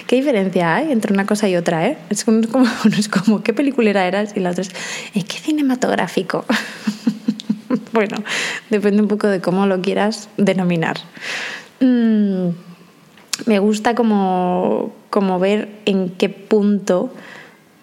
¿Qué 0.06 0.16
diferencia 0.16 0.76
hay 0.76 0.92
entre 0.92 1.14
una 1.14 1.26
cosa 1.26 1.50
y 1.50 1.56
otra? 1.58 1.88
Eh? 1.88 1.98
Es, 2.10 2.24
como, 2.24 2.42
es 2.98 3.10
como, 3.10 3.44
¿qué 3.44 3.54
peliculera 3.54 4.08
eras? 4.08 4.34
Y 4.36 4.40
la 4.40 4.52
otra 4.52 4.62
es, 4.62 4.72
¿qué 5.14 5.38
cinematográfico? 5.40 6.46
bueno, 7.92 8.18
depende 8.70 9.02
un 9.02 9.08
poco 9.08 9.28
de 9.28 9.42
cómo 9.42 9.66
lo 9.66 9.82
quieras 9.82 10.30
denominar. 10.38 10.98
Mm, 11.80 12.50
me 13.48 13.60
gusta 13.60 13.96
como, 13.96 14.94
como 15.10 15.40
ver 15.40 15.70
en 15.86 16.10
qué 16.12 16.30
punto 16.30 17.14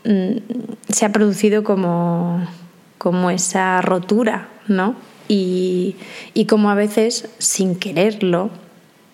mm, 0.05 0.37
se 0.89 1.05
ha 1.05 1.13
producido 1.13 1.65
como 1.65 2.47
como 3.05 3.29
esa 3.29 3.83
rotura, 3.83 4.49
¿no? 4.67 4.97
Y, 5.29 5.95
y 6.33 6.47
como 6.47 6.71
a 6.71 6.75
veces, 6.75 7.29
sin 7.37 7.77
quererlo, 7.77 8.49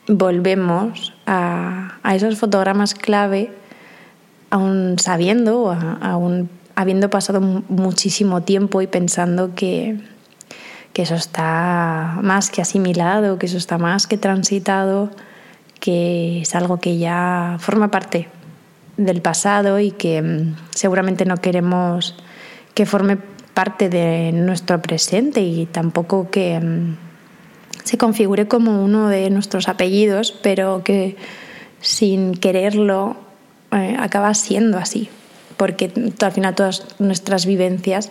volvemos 0.06 1.12
a, 1.26 1.98
esos 2.14 2.38
fotogramas 2.38 2.94
clave, 2.94 3.52
aún 4.50 4.94
sabiendo, 5.00 5.76
aún 6.00 6.48
habiendo 6.76 7.10
pasado 7.10 7.40
muchísimo 7.40 8.42
tiempo 8.42 8.80
y 8.80 8.86
pensando 8.86 9.56
que, 9.56 9.98
que 10.92 11.02
eso 11.02 11.16
está 11.16 12.16
más 12.22 12.50
que 12.50 12.62
asimilado, 12.62 13.40
que 13.40 13.46
eso 13.46 13.58
está 13.58 13.76
más 13.76 14.06
que 14.06 14.16
transitado, 14.16 15.10
que 15.80 16.42
es 16.42 16.54
algo 16.54 16.78
que 16.78 16.96
ya 16.96 17.56
forma 17.58 17.90
parte 17.90 18.28
del 18.96 19.20
pasado 19.20 19.80
y 19.80 19.90
que 19.90 20.22
mm, 20.22 20.54
seguramente 20.76 21.24
no 21.24 21.38
queremos 21.38 22.14
que 22.74 22.86
forme 22.86 23.18
parte 23.60 23.90
de 23.90 24.32
nuestro 24.32 24.80
presente 24.80 25.42
y 25.42 25.66
tampoco 25.66 26.30
que 26.30 26.58
mm, 26.58 26.96
se 27.84 27.98
configure 27.98 28.48
como 28.48 28.82
uno 28.82 29.08
de 29.08 29.28
nuestros 29.28 29.68
apellidos, 29.68 30.32
pero 30.32 30.82
que 30.82 31.18
sin 31.82 32.32
quererlo 32.32 33.16
eh, 33.70 33.98
acaba 34.00 34.32
siendo 34.32 34.78
así, 34.78 35.10
porque 35.58 35.92
al 36.22 36.32
final 36.32 36.54
todas 36.54 36.86
nuestras 37.00 37.44
vivencias 37.44 38.10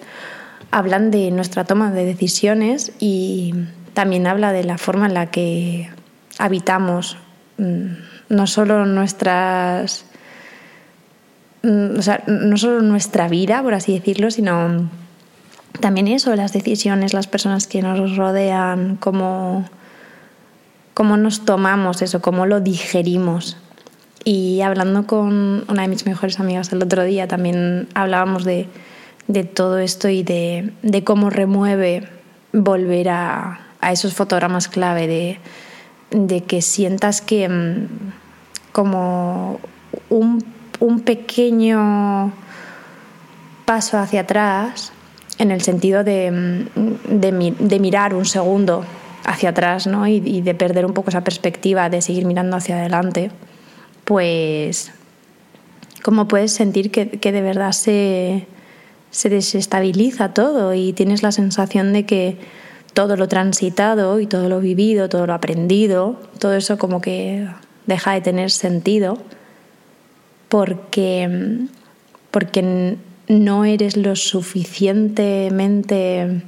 hablan 0.69 1.09
de 1.09 1.31
nuestra 1.31 1.63
toma 1.63 1.89
de 1.91 2.05
decisiones 2.05 2.91
y 2.99 3.55
también 3.95 4.27
habla 4.27 4.51
de 4.53 4.65
la 4.65 4.77
forma 4.77 5.07
en 5.07 5.15
la 5.15 5.31
que 5.31 5.89
habitamos 6.37 7.17
mm, 7.57 7.87
no 8.29 8.45
solo 8.45 8.85
nuestras 8.85 10.05
mm, 11.63 11.97
o 11.97 12.01
sea, 12.03 12.21
no 12.27 12.55
solo 12.55 12.83
nuestra 12.83 13.27
vida, 13.27 13.63
por 13.63 13.73
así 13.73 13.93
decirlo, 13.93 14.29
sino 14.29 15.08
también 15.79 16.07
eso, 16.07 16.35
las 16.35 16.53
decisiones, 16.53 17.13
las 17.13 17.27
personas 17.27 17.67
que 17.67 17.81
nos 17.81 18.15
rodean, 18.17 18.97
cómo, 18.97 19.69
cómo 20.93 21.17
nos 21.17 21.45
tomamos 21.45 22.01
eso, 22.01 22.21
cómo 22.21 22.45
lo 22.45 22.59
digerimos. 22.59 23.57
Y 24.25 24.61
hablando 24.61 25.07
con 25.07 25.63
una 25.69 25.83
de 25.83 25.87
mis 25.87 26.05
mejores 26.05 26.39
amigas 26.39 26.71
el 26.73 26.83
otro 26.83 27.03
día, 27.03 27.27
también 27.27 27.87
hablábamos 27.93 28.43
de, 28.43 28.67
de 29.27 29.43
todo 29.43 29.79
esto 29.79 30.09
y 30.09 30.23
de, 30.23 30.73
de, 30.81 31.03
cómo 31.03 31.29
remueve 31.29 32.07
volver 32.51 33.09
a, 33.09 33.61
a 33.79 33.91
esos 33.91 34.13
fotogramas 34.13 34.67
clave, 34.67 35.07
de, 35.07 35.39
de, 36.11 36.43
que 36.43 36.61
sientas 36.61 37.21
que 37.21 37.47
mm, 37.47 37.87
como 38.73 39.61
un, 40.09 40.43
un 40.79 40.99
pequeño 40.99 42.33
paso 43.65 43.97
hacia 43.97 44.21
atrás 44.21 44.91
en 45.39 45.51
el 45.51 45.61
sentido 45.61 46.03
de, 46.03 46.67
de, 47.09 47.79
mirar 47.79 48.13
un 48.13 48.25
segundo 48.25 48.83
hacia 49.25 49.49
atrás 49.49 49.87
¿no? 49.87 50.05
y, 50.05 50.41
de 50.41 50.53
perder 50.53 50.85
un 50.85 50.93
poco 50.93 51.09
esa 51.09 51.23
perspectiva 51.23 51.89
de 51.89 52.01
seguir 52.01 52.25
mirando 52.25 52.57
hacia 52.57 52.77
adelante, 52.77 53.31
pues 54.03 54.91
cómo 56.03 56.27
puedes 56.27 56.51
sentir 56.51 56.91
que, 56.91 57.09
que 57.09 57.31
de 57.31 57.41
verdad 57.41 57.71
se, 57.71 58.47
se 59.11 59.29
desestabiliza 59.29 60.33
todo 60.33 60.73
y 60.73 60.93
tienes 60.93 61.23
la 61.23 61.31
sensación 61.31 61.93
de 61.93 62.05
que 62.05 62.37
todo 62.93 63.15
lo 63.15 63.29
transitado 63.29 64.19
y 64.19 64.27
todo 64.27 64.49
lo 64.49 64.59
vivido, 64.59 65.07
todo 65.07 65.25
lo 65.25 65.33
aprendido, 65.33 66.19
todo 66.37 66.53
eso 66.53 66.77
como 66.77 66.99
que 66.99 67.47
deja 67.87 68.11
de 68.11 68.21
tener 68.21 68.51
sentido 68.51 69.17
porque, 70.49 71.67
porque 72.31 72.97
no 73.29 73.63
eres 73.63 73.95
lo 73.95 74.17
suficientemente 74.17 76.41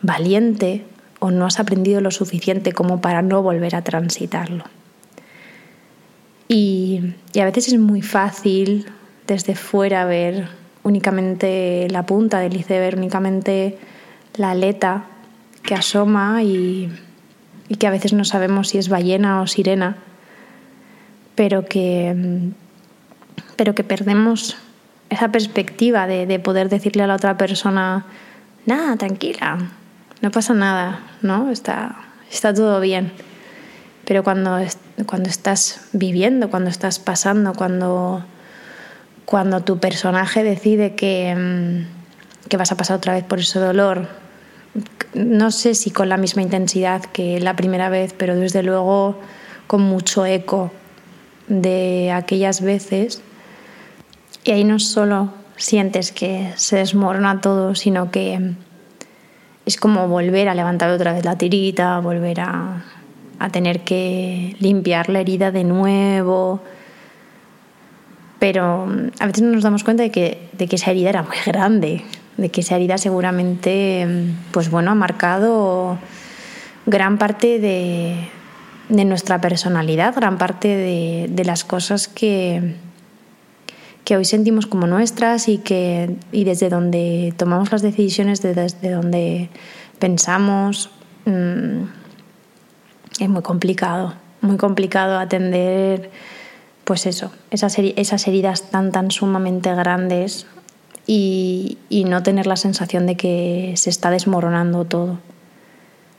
valiente 0.00 0.84
o 1.18 1.32
no 1.32 1.44
has 1.44 1.58
aprendido 1.58 2.00
lo 2.00 2.12
suficiente 2.12 2.72
como 2.72 3.00
para 3.00 3.20
no 3.20 3.42
volver 3.42 3.74
a 3.76 3.82
transitarlo. 3.82 4.64
Y, 6.48 7.14
a 7.38 7.44
veces 7.44 7.68
es 7.68 7.78
muy 7.78 8.00
fácil 8.00 8.86
desde 9.26 9.54
fuera 9.56 10.04
ver 10.04 10.48
únicamente 10.82 11.88
la 11.90 12.06
punta 12.06 12.38
del 12.38 12.56
iceberg, 12.56 12.96
únicamente 12.98 13.76
la 14.36 14.52
aleta 14.52 15.06
que 15.62 15.74
asoma 15.74 16.44
y, 16.44 16.90
y, 17.68 17.74
que 17.76 17.88
a 17.88 17.90
veces 17.90 18.12
no 18.12 18.24
sabemos 18.24 18.68
si 18.68 18.78
es 18.78 18.88
ballena 18.88 19.40
o 19.40 19.48
sirena, 19.48 19.96
pero 21.34 21.64
que, 21.64 22.14
pero 23.56 23.74
que 23.74 23.82
perdemos 23.82 24.56
esa 25.14 25.32
perspectiva 25.32 26.06
de, 26.06 26.38
poder 26.38 26.68
decirle 26.68 27.02
a 27.02 27.06
la 27.06 27.14
otra 27.14 27.36
persona, 27.36 28.06
nada, 28.66 28.96
tranquila, 28.96 29.58
no 30.20 30.30
pasa 30.30 30.54
nada, 30.54 31.00
¿no? 31.22 31.50
Está, 31.50 31.96
está 32.30 32.52
todo 32.52 32.80
bien. 32.80 33.12
Pero 34.04 34.22
cuando, 34.22 34.58
cuando 35.06 35.28
estás 35.28 35.88
viviendo, 35.92 36.50
cuando 36.50 36.70
estás 36.70 36.98
pasando, 36.98 37.54
cuando, 37.54 38.24
cuando 39.24 39.62
tu 39.62 39.78
personaje 39.78 40.44
decide 40.44 40.94
que, 40.94 41.34
mm, 41.34 42.48
que 42.48 42.56
vas 42.56 42.72
a 42.72 42.76
pasar 42.76 42.96
otra 42.96 43.14
vez 43.14 43.24
por 43.24 43.40
ese 43.40 43.58
dolor, 43.58 44.08
no 45.14 45.50
sé 45.50 45.74
si 45.74 45.90
con 45.90 46.08
la 46.08 46.16
misma 46.16 46.42
intensidad 46.42 47.02
que 47.02 47.40
la 47.40 47.56
primera 47.56 47.88
vez, 47.88 48.14
pero 48.16 48.36
desde 48.36 48.62
luego 48.62 49.18
con 49.66 49.80
mucho 49.80 50.26
eco 50.26 50.72
de 51.48 52.10
aquellas 52.12 52.60
veces, 52.60 53.22
y 54.44 54.50
ahí 54.50 54.64
no 54.64 54.78
solo 54.78 55.30
sientes 55.56 56.12
que 56.12 56.52
se 56.56 56.76
desmorona 56.76 57.40
todo, 57.40 57.74
sino 57.74 58.10
que 58.10 58.52
es 59.66 59.76
como 59.78 60.08
volver 60.08 60.48
a 60.48 60.54
levantar 60.54 60.90
otra 60.90 61.14
vez 61.14 61.24
la 61.24 61.38
tirita, 61.38 61.98
volver 62.00 62.40
a, 62.40 62.84
a 63.38 63.48
tener 63.50 63.80
que 63.80 64.56
limpiar 64.60 65.08
la 65.08 65.20
herida 65.20 65.50
de 65.50 65.64
nuevo. 65.64 66.60
Pero 68.38 68.86
mm, 68.86 69.10
a 69.20 69.26
veces 69.26 69.42
no 69.42 69.52
nos 69.52 69.62
damos 69.62 69.84
cuenta 69.84 70.02
de 70.02 70.10
que, 70.10 70.48
de 70.52 70.68
que 70.68 70.76
esa 70.76 70.90
herida 70.90 71.08
era 71.08 71.22
muy 71.22 71.36
grande, 71.46 72.02
de 72.36 72.50
que 72.50 72.60
esa 72.60 72.76
herida 72.76 72.98
seguramente 72.98 74.06
mm, 74.06 74.52
pues 74.52 74.70
bueno, 74.70 74.90
ha 74.90 74.94
marcado 74.94 75.98
gran 76.84 77.16
parte 77.16 77.58
de, 77.58 78.28
de 78.90 79.04
nuestra 79.06 79.40
personalidad, 79.40 80.14
gran 80.14 80.36
parte 80.36 80.68
de, 80.68 81.26
de 81.30 81.44
las 81.44 81.64
cosas 81.64 82.08
que, 82.08 82.76
que 84.04 84.16
hoy 84.16 84.24
sentimos 84.24 84.66
como 84.66 84.86
nuestras 84.86 85.48
y, 85.48 85.58
que, 85.58 86.16
y 86.30 86.44
desde 86.44 86.68
donde 86.68 87.32
tomamos 87.36 87.72
las 87.72 87.82
decisiones, 87.82 88.42
desde 88.42 88.90
donde 88.90 89.48
pensamos. 89.98 90.90
Mm, 91.24 91.84
es 93.18 93.28
muy 93.28 93.42
complicado, 93.42 94.14
muy 94.40 94.56
complicado 94.56 95.18
atender, 95.18 96.10
pues 96.84 97.06
eso, 97.06 97.32
esas, 97.50 97.78
esas 97.78 98.28
heridas 98.28 98.70
tan, 98.70 98.92
tan 98.92 99.10
sumamente 99.10 99.74
grandes 99.74 100.46
y, 101.06 101.78
y 101.88 102.04
no 102.04 102.22
tener 102.22 102.46
la 102.46 102.56
sensación 102.56 103.06
de 103.06 103.16
que 103.16 103.74
se 103.76 103.88
está 103.88 104.10
desmoronando 104.10 104.84
todo. 104.84 105.18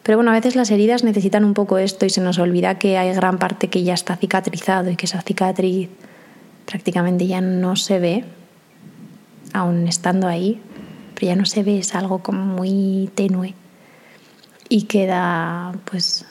Pero 0.01 0.17
bueno, 0.17 0.31
a 0.31 0.35
veces 0.35 0.55
las 0.55 0.71
heridas 0.71 1.03
necesitan 1.03 1.43
un 1.43 1.53
poco 1.53 1.77
esto 1.77 2.05
y 2.05 2.09
se 2.09 2.21
nos 2.21 2.37
olvida 2.39 2.79
que 2.79 2.97
hay 2.97 3.13
gran 3.13 3.37
parte 3.37 3.69
que 3.69 3.83
ya 3.83 3.93
está 3.95 4.15
cicatrizado 4.15 4.89
y 4.89 4.95
que 4.95 5.07
esa 5.07 5.21
cicatriz 5.21 5.89
prácticamente 6.65 7.27
ya 7.27 7.41
no 7.41 7.75
se 7.75 7.99
ve, 7.99 8.25
aún 9.53 9.87
estando 9.87 10.27
ahí, 10.27 10.61
pero 11.13 11.27
ya 11.27 11.35
no 11.35 11.45
se 11.45 11.63
ve, 11.63 11.79
es 11.79 11.95
algo 11.95 12.19
como 12.19 12.43
muy 12.45 13.09
tenue. 13.15 13.53
Y 14.67 14.83
queda 14.83 15.73
pues 15.85 16.25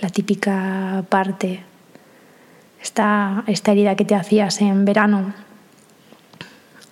la 0.00 0.08
típica 0.10 1.04
parte, 1.08 1.62
esta, 2.82 3.44
esta 3.46 3.72
herida 3.72 3.96
que 3.96 4.04
te 4.04 4.14
hacías 4.14 4.60
en 4.60 4.84
verano 4.84 5.34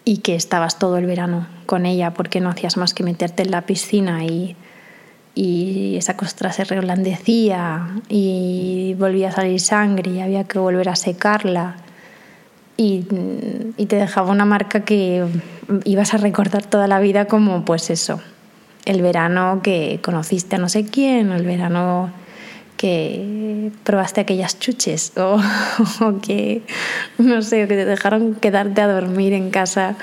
y 0.05 0.19
que 0.19 0.35
estabas 0.35 0.79
todo 0.79 0.97
el 0.97 1.07
verano 1.07 1.47
con 1.67 1.87
ella 1.87 2.13
porque 2.13 2.41
no 2.41 2.49
hacías 2.49 2.77
más 2.77 2.95
que 2.95 3.05
meterte 3.05 3.43
en 3.43 3.51
la 3.51 3.67
piscina 3.67 4.25
y, 4.25 4.57
y 5.35 5.97
esa 5.97 6.17
costra 6.17 6.53
se 6.53 6.65
reblandecía 6.65 8.01
y 8.09 8.95
volvía 8.99 9.29
a 9.29 9.33
salir 9.33 9.61
sangre 9.61 10.11
y 10.11 10.21
había 10.21 10.45
que 10.45 10.59
volver 10.59 10.89
a 10.89 10.97
secarla 10.97 11.77
y, 12.83 13.87
te 13.87 13.97
dejaba 13.97 14.31
una 14.31 14.45
marca 14.45 14.85
que 14.85 15.25
ibas 15.85 16.15
a 16.15 16.17
recordar 16.17 16.65
toda 16.65 16.89
la 16.89 16.99
vida 16.99 17.27
como 17.27 17.65
pues 17.65 17.91
eso, 17.91 18.21
el 18.85 19.03
verano 19.03 19.61
que 19.63 20.01
conociste 20.03 20.57
a 20.57 20.59
no 20.59 20.69
sé 20.69 20.85
quién, 20.85 21.31
el 21.31 21.45
verano 21.45 22.11
que 22.77 23.71
probaste 23.85 24.21
aquellas 24.21 24.59
chuches 24.59 25.13
o, 25.17 25.41
que, 26.21 26.63
no 27.19 27.43
sé, 27.43 27.69
que 27.69 27.75
te 27.75 27.85
dejaron 27.85 28.35
quedarte 28.35 28.81
a 28.81 28.89
dormir 28.89 29.33
en 29.33 29.51
casa 29.51 29.95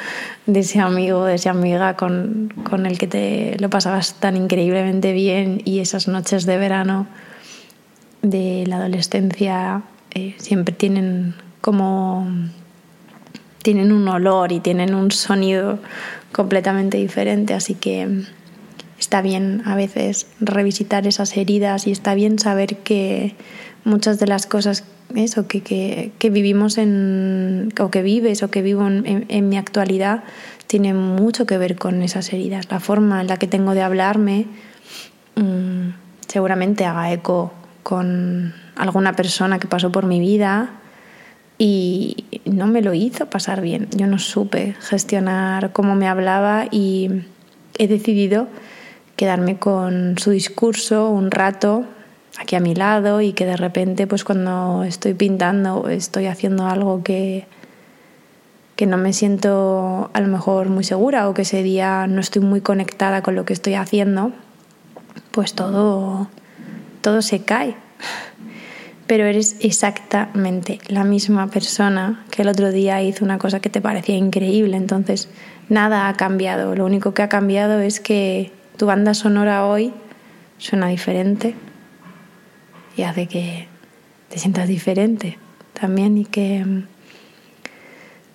de 0.46 0.62
ese 0.62 0.80
amigo, 0.80 1.26
de 1.26 1.36
esa 1.36 1.50
amiga 1.50 1.98
con, 1.98 2.54
con 2.70 2.86
el 2.86 2.98
que 2.98 3.08
te 3.08 3.58
lo 3.60 3.70
pasabas 3.70 4.14
tan 4.14 4.38
increíblemente 4.38 5.12
bien 5.12 5.62
y 5.66 5.80
esas 5.80 6.08
noches 6.08 6.46
de 6.46 6.58
verano 6.58 7.08
de 8.22 8.64
la 8.68 8.78
adolescencia 8.78 9.82
eh, 10.12 10.36
siempre 10.38 10.74
tienen 10.74 11.36
como 11.62 12.28
tienen 13.62 13.92
un 13.92 14.08
olor 14.08 14.52
y 14.52 14.60
tienen 14.60 14.94
un 14.94 15.12
sonido 15.12 15.80
completamente 16.32 16.98
diferente, 16.98 17.54
así 17.54 17.76
que 17.76 18.24
está 19.00 19.22
bien 19.22 19.62
a 19.66 19.76
veces 19.76 20.28
revisitar 20.40 21.08
esas 21.08 21.36
heridas 21.38 21.88
y 21.88 21.92
está 21.92 22.14
bien 22.14 22.40
saber 22.40 22.78
que 22.78 23.36
muchas 23.84 24.20
de 24.20 24.28
las 24.28 24.46
cosas 24.46 24.84
eso 25.16 25.48
que, 25.48 25.62
que, 25.62 26.12
que 26.20 26.30
vivimos 26.30 26.78
en 26.78 27.74
o 27.80 27.90
que 27.90 28.02
vives 28.02 28.44
o 28.44 28.52
que 28.52 28.62
vivo 28.62 28.88
en, 28.88 29.50
mi 29.50 29.58
actualidad 29.58 30.24
tiene 30.68 30.94
mucho 30.94 31.46
que 31.46 31.58
ver 31.58 31.78
con 31.78 32.04
esas 32.04 32.32
heridas. 32.32 32.70
La 32.70 32.80
forma 32.80 33.22
en 33.22 33.28
la 33.28 33.38
que 33.38 33.48
tengo 33.48 33.74
de 33.74 33.82
hablarme 33.82 34.46
mmm, 35.36 35.90
seguramente 36.28 36.86
haga 36.86 37.12
eco 37.12 37.52
con 37.82 38.54
alguna 38.76 39.16
persona 39.16 39.58
que 39.58 39.68
pasó 39.68 39.92
por 39.92 40.06
mi 40.06 40.20
vida 40.20 40.70
y 41.62 42.26
no 42.46 42.68
me 42.68 42.82
lo 42.82 42.94
hizo 42.94 43.28
pasar 43.28 43.62
bien. 43.62 43.90
Yo 43.92 44.08
no 44.08 44.18
supe 44.18 44.76
gestionar 44.80 45.74
cómo 45.74 45.94
me 45.94 46.08
hablaba 46.08 46.66
y 46.72 47.26
he 47.78 47.88
decidido 47.88 48.48
quedarme 49.18 49.60
con 49.60 50.18
su 50.18 50.32
discurso 50.32 51.10
un 51.10 51.30
rato 51.30 51.84
aquí 52.40 52.56
a 52.56 52.62
mi 52.62 52.74
lado 52.74 53.20
y 53.20 53.34
que 53.34 53.46
de 53.46 53.58
repente 53.58 54.08
pues 54.08 54.24
cuando 54.24 54.84
estoy 54.86 55.14
pintando 55.14 55.82
o 55.82 55.90
estoy 55.90 56.28
haciendo 56.28 56.66
algo 56.66 57.04
que 57.04 57.46
que 58.78 58.86
no 58.86 58.96
me 58.96 59.12
siento 59.12 60.10
a 60.14 60.22
lo 60.22 60.30
mejor 60.30 60.70
muy 60.70 60.86
segura 60.86 61.28
o 61.28 61.34
que 61.34 61.42
ese 61.42 61.64
día 61.64 62.08
no 62.08 62.22
estoy 62.22 62.42
muy 62.42 62.62
conectada 62.62 63.22
con 63.22 63.36
lo 63.36 63.44
que 63.44 63.52
estoy 63.52 63.74
haciendo, 63.74 64.32
pues 65.32 65.54
todo 65.54 66.30
todo 67.02 67.22
se 67.22 67.42
cae 67.44 67.76
pero 69.10 69.26
eres 69.26 69.56
exactamente 69.62 70.78
la 70.88 71.04
misma 71.04 71.48
persona 71.48 72.24
que 72.30 72.44
el 72.44 72.48
otro 72.48 72.72
día 72.72 73.02
hizo 73.02 73.26
una 73.26 73.40
cosa 73.40 73.60
que 73.60 73.72
te 73.72 73.82
parecía 73.82 74.16
increíble. 74.16 74.78
Entonces, 74.78 75.30
nada 75.68 76.08
ha 76.08 76.14
cambiado. 76.14 76.76
Lo 76.76 76.86
único 76.86 77.16
que 77.16 77.24
ha 77.24 77.28
cambiado 77.28 77.80
es 77.80 78.00
que 78.00 78.52
tu 78.78 78.86
banda 78.86 79.16
sonora 79.16 79.66
hoy 79.66 79.92
suena 80.60 80.90
diferente 80.90 81.56
y 82.96 83.02
hace 83.02 83.26
que 83.26 83.68
te 84.30 84.38
sientas 84.38 84.68
diferente 84.68 85.40
también 85.74 86.16
y 86.20 86.26
que 86.26 86.64
mm, 86.64 86.86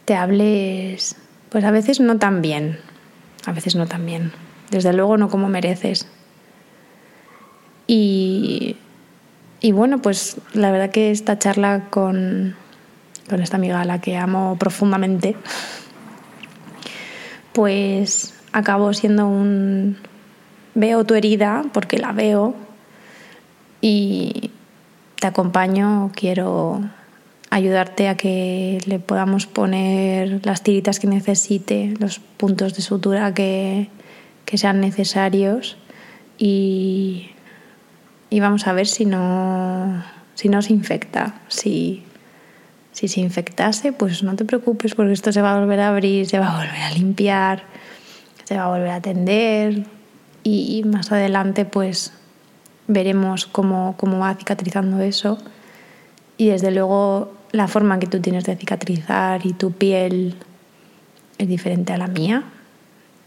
te 0.07 0.17
hables, 0.17 1.15
pues 1.51 1.63
a 1.63 1.71
veces 1.71 2.01
no 2.01 2.19
tan 2.19 2.43
bien, 2.43 2.81
a 3.47 3.53
veces 3.53 3.77
no 3.77 3.87
tan 3.87 4.05
bien. 4.05 4.33
Desde 4.73 4.93
luego 4.93 5.19
no 5.19 5.29
como 5.29 5.49
mereces. 5.49 6.09
Y 7.87 8.77
y 9.65 9.73
bueno, 9.73 10.03
pues 10.03 10.37
la 10.53 10.71
verdad 10.71 10.91
que 10.91 11.11
esta 11.11 11.39
charla 11.39 11.87
con, 11.89 12.55
con 13.31 13.41
esta 13.41 13.57
amiga 13.57 13.81
a 13.81 13.87
la 13.87 13.99
que 13.99 14.15
amo 14.15 14.59
profundamente, 14.59 15.37
pues 17.55 18.35
acabó 18.53 18.93
siendo 18.93 19.27
un... 19.27 19.97
Veo 20.75 21.05
tu 21.05 21.15
herida 21.15 21.65
porque 21.73 21.97
la 21.97 22.13
veo 22.13 22.55
y 23.81 24.51
te 25.19 25.29
acompaño, 25.29 26.13
quiero 26.15 26.83
ayudarte 27.49 28.09
a 28.09 28.19
que 28.19 28.83
le 28.85 28.99
podamos 28.99 29.47
poner 29.47 30.45
las 30.45 30.63
tiritas 30.63 31.01
que 31.01 31.07
necesite, 31.07 31.95
los 31.99 32.19
puntos 32.19 32.75
de 32.75 32.83
sutura 32.83 33.33
que, 33.33 33.89
que 34.45 34.59
sean 34.59 34.83
necesarios 34.83 35.79
y 36.37 37.31
y 38.35 38.41
vamos 38.41 38.67
a 38.67 38.73
ver 38.73 38.89
si 38.89 39.05
no, 39.05 40.03
si 40.35 40.49
no 40.49 40.61
se 40.61 40.73
infecta. 40.73 41.37
Si, 41.47 42.03
si 42.91 43.07
se 43.07 43.21
infectase, 43.21 43.93
pues 43.93 44.25
no 44.25 44.35
te 44.35 44.45
preocupes 44.45 44.97
porque 44.97 45.13
esto 45.13 45.31
se 45.31 45.41
va 45.41 45.55
a 45.55 45.61
volver 45.61 45.79
a 45.79 45.91
abrir, 45.91 46.27
se 46.27 46.41
va 46.41 46.49
a 46.49 46.57
volver 46.57 46.83
a 46.83 46.91
limpiar, 46.91 47.63
se 48.43 48.57
va 48.57 48.65
a 48.65 48.69
volver 48.71 48.89
a 48.89 48.97
atender. 48.97 49.85
Y 50.43 50.83
más 50.85 51.13
adelante 51.13 51.65
pues 51.65 52.13
veremos 52.89 53.47
cómo, 53.47 53.95
cómo 53.97 54.19
va 54.19 54.35
cicatrizando 54.35 55.01
eso. 55.01 55.39
Y 56.37 56.49
desde 56.49 56.73
luego 56.73 57.33
la 57.53 57.69
forma 57.69 58.01
que 58.01 58.09
tú 58.09 58.19
tienes 58.19 58.43
de 58.43 58.57
cicatrizar 58.57 59.47
y 59.47 59.53
tu 59.53 59.71
piel 59.71 60.35
es 61.39 61.47
diferente 61.47 61.93
a 61.93 61.99
la 61.99 62.09
mía. 62.09 62.43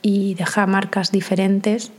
Y 0.01 0.33
deja 0.33 0.67
marcas 0.67 1.13
diferentes 1.13 1.93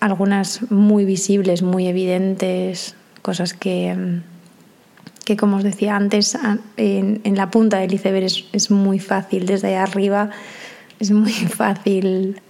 algunas 0.00 0.70
muy 0.70 1.04
visibles, 1.04 1.62
muy 1.62 1.86
evidentes, 1.86 2.96
cosas 3.22 3.54
que, 3.54 4.20
que 5.24 5.36
como 5.36 5.58
os 5.58 5.62
decía 5.62 5.94
antes, 5.94 6.36
en, 6.76 7.36
la 7.36 7.50
punta 7.50 7.78
del 7.78 7.92
iceberg 7.92 8.26
es, 8.52 8.70
muy 8.70 8.98
fácil, 8.98 9.46
desde 9.46 9.76
arriba 9.76 10.30
es 10.98 11.10
muy 11.10 11.32
fácil 11.60 12.40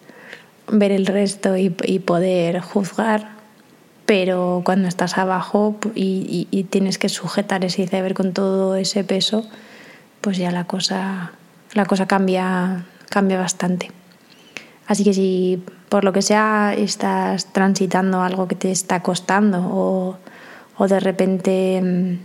ver 0.68 0.92
el 0.92 1.06
resto 1.06 1.56
y, 1.56 1.70
poder 1.70 2.60
juzgar, 2.60 3.28
pero 4.06 4.62
cuando 4.64 4.88
estás 4.88 5.18
abajo 5.18 5.76
y, 5.94 6.48
y, 6.50 6.56
y, 6.56 6.64
tienes 6.64 6.98
que 6.98 7.08
sujetar 7.08 7.64
ese 7.64 7.82
iceberg 7.82 8.14
con 8.14 8.32
todo 8.32 8.76
ese 8.76 9.02
peso, 9.02 9.44
pues 10.20 10.36
ya 10.36 10.52
la 10.52 10.64
cosa, 10.64 11.32
la 11.74 11.86
cosa 11.86 12.06
cambia, 12.06 12.84
cambia 13.08 13.38
bastante. 13.38 13.90
Así 14.90 15.04
que 15.04 15.14
si 15.14 15.62
por 15.88 16.02
lo 16.02 16.12
que 16.12 16.20
sea 16.20 16.74
estás 16.76 17.52
transitando 17.52 18.22
algo 18.22 18.48
que 18.48 18.56
te 18.56 18.72
está 18.72 19.04
costando 19.04 19.60
o, 19.60 20.16
o 20.76 20.88
de 20.88 20.98
repente 20.98 21.80
mm, 21.80 22.18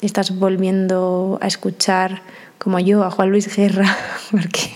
estás 0.00 0.38
volviendo 0.38 1.38
a 1.42 1.46
escuchar 1.46 2.22
como 2.56 2.78
yo 2.78 3.04
a 3.04 3.10
Juan 3.10 3.28
Luis 3.28 3.54
Guerra 3.54 3.94
porque, 4.30 4.70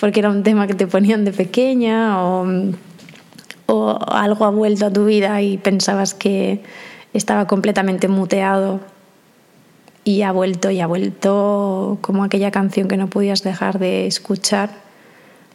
porque 0.00 0.20
era 0.20 0.30
un 0.30 0.44
tema 0.44 0.68
que 0.68 0.74
te 0.74 0.86
ponían 0.86 1.24
de 1.24 1.32
pequeña 1.32 2.22
o, 2.22 2.46
o 3.66 3.98
algo 4.06 4.44
ha 4.44 4.50
vuelto 4.50 4.86
a 4.86 4.92
tu 4.92 5.04
vida 5.04 5.42
y 5.42 5.58
pensabas 5.58 6.14
que 6.14 6.62
estaba 7.12 7.48
completamente 7.48 8.06
muteado 8.06 8.78
y 10.04 10.22
ha 10.22 10.30
vuelto 10.30 10.70
y 10.70 10.78
ha 10.78 10.86
vuelto 10.86 11.98
como 12.02 12.22
aquella 12.22 12.52
canción 12.52 12.86
que 12.86 12.96
no 12.96 13.08
podías 13.10 13.42
dejar 13.42 13.80
de 13.80 14.06
escuchar. 14.06 14.86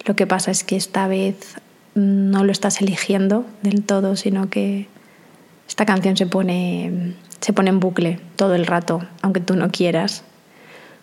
Lo 0.06 0.16
que 0.16 0.28
pasa 0.28 0.52
es 0.52 0.64
que 0.64 0.76
esta 0.76 1.08
vez 1.08 1.56
no 1.96 2.44
lo 2.44 2.52
estás 2.52 2.82
eligiendo 2.82 3.46
del 3.62 3.84
todo, 3.84 4.16
sino 4.16 4.50
que 4.50 4.88
esta 5.68 5.86
canción 5.86 6.18
se 6.18 6.26
pone, 6.26 7.14
se 7.40 7.54
pone 7.54 7.70
en 7.70 7.80
bucle 7.80 8.20
todo 8.36 8.56
el 8.56 8.66
rato, 8.66 9.04
aunque 9.22 9.40
tú 9.40 9.56
no 9.56 9.72
quieras. 9.72 10.24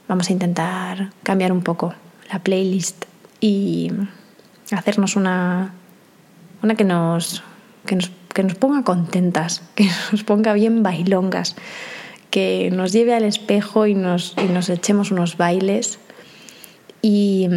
Vamos 0.06 0.28
a 0.28 0.32
intentar 0.32 1.10
cambiar 1.22 1.52
un 1.52 1.62
poco 1.62 1.94
la 2.30 2.40
playlist 2.40 3.04
y 3.40 3.90
hacernos 4.70 5.16
una, 5.16 5.72
una 6.62 6.74
que, 6.74 6.84
nos, 6.84 7.42
que, 7.86 7.96
nos, 7.96 8.10
que 8.34 8.42
nos 8.42 8.54
ponga 8.54 8.82
contentas, 8.82 9.62
que 9.74 9.88
nos 10.12 10.24
ponga 10.24 10.52
bien 10.52 10.82
bailongas, 10.82 11.56
que 12.30 12.70
nos 12.72 12.92
lleve 12.92 13.14
al 13.14 13.24
espejo 13.24 13.86
y 13.86 13.94
nos, 13.94 14.34
y 14.36 14.52
nos 14.52 14.68
echemos 14.68 15.10
unos 15.10 15.36
bailes 15.36 15.98
y, 17.02 17.48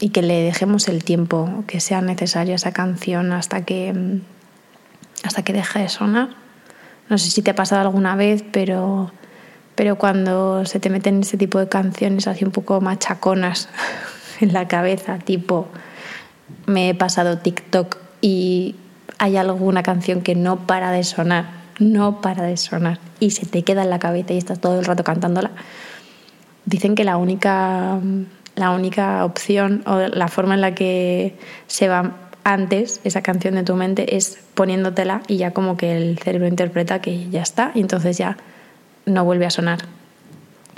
y 0.00 0.10
que 0.10 0.22
le 0.22 0.42
dejemos 0.42 0.88
el 0.88 1.04
tiempo 1.04 1.64
que 1.66 1.80
sea 1.80 2.00
necesario 2.00 2.52
a 2.52 2.56
esa 2.56 2.72
canción 2.72 3.32
hasta 3.32 3.64
que, 3.64 4.20
hasta 5.22 5.42
que 5.42 5.52
deje 5.52 5.80
de 5.80 5.88
sonar. 5.88 6.30
No 7.08 7.18
sé 7.18 7.30
si 7.30 7.42
te 7.42 7.50
ha 7.50 7.54
pasado 7.54 7.82
alguna 7.82 8.16
vez, 8.16 8.44
pero, 8.50 9.12
pero 9.74 9.96
cuando 9.96 10.64
se 10.64 10.80
te 10.80 10.90
meten 10.90 11.20
ese 11.20 11.36
tipo 11.36 11.58
de 11.58 11.68
canciones 11.68 12.26
así 12.26 12.44
un 12.44 12.50
poco 12.50 12.80
machaconas 12.80 13.68
en 14.40 14.52
la 14.52 14.68
cabeza, 14.68 15.18
tipo 15.18 15.68
me 16.66 16.90
he 16.90 16.94
pasado 16.94 17.38
TikTok 17.38 17.96
y 18.20 18.76
hay 19.18 19.36
alguna 19.36 19.82
canción 19.82 20.22
que 20.22 20.34
no 20.34 20.66
para 20.66 20.90
de 20.90 21.04
sonar, 21.04 21.46
no 21.78 22.20
para 22.20 22.42
de 22.42 22.56
sonar 22.56 22.98
y 23.20 23.30
se 23.30 23.46
te 23.46 23.62
queda 23.62 23.82
en 23.82 23.90
la 23.90 23.98
cabeza 23.98 24.32
y 24.32 24.38
estás 24.38 24.60
todo 24.60 24.78
el 24.78 24.84
rato 24.84 25.04
cantándola. 25.04 25.50
Dicen 26.66 26.94
que 26.94 27.04
la 27.04 27.16
única, 27.16 27.98
la 28.56 28.70
única 28.70 29.24
opción 29.24 29.82
o 29.86 29.98
la 29.98 30.28
forma 30.28 30.54
en 30.54 30.60
la 30.60 30.74
que 30.74 31.36
se 31.66 31.88
va 31.88 32.12
antes 32.44 33.00
esa 33.04 33.22
canción 33.22 33.54
de 33.54 33.62
tu 33.62 33.74
mente 33.74 34.16
es 34.16 34.38
poniéndotela 34.54 35.22
y 35.26 35.38
ya 35.38 35.52
como 35.52 35.76
que 35.76 35.96
el 35.96 36.18
cerebro 36.18 36.46
interpreta 36.46 37.00
que 37.00 37.28
ya 37.30 37.42
está 37.42 37.72
y 37.74 37.80
entonces 37.80 38.18
ya 38.18 38.36
no 39.06 39.24
vuelve 39.24 39.46
a 39.46 39.50
sonar 39.50 39.80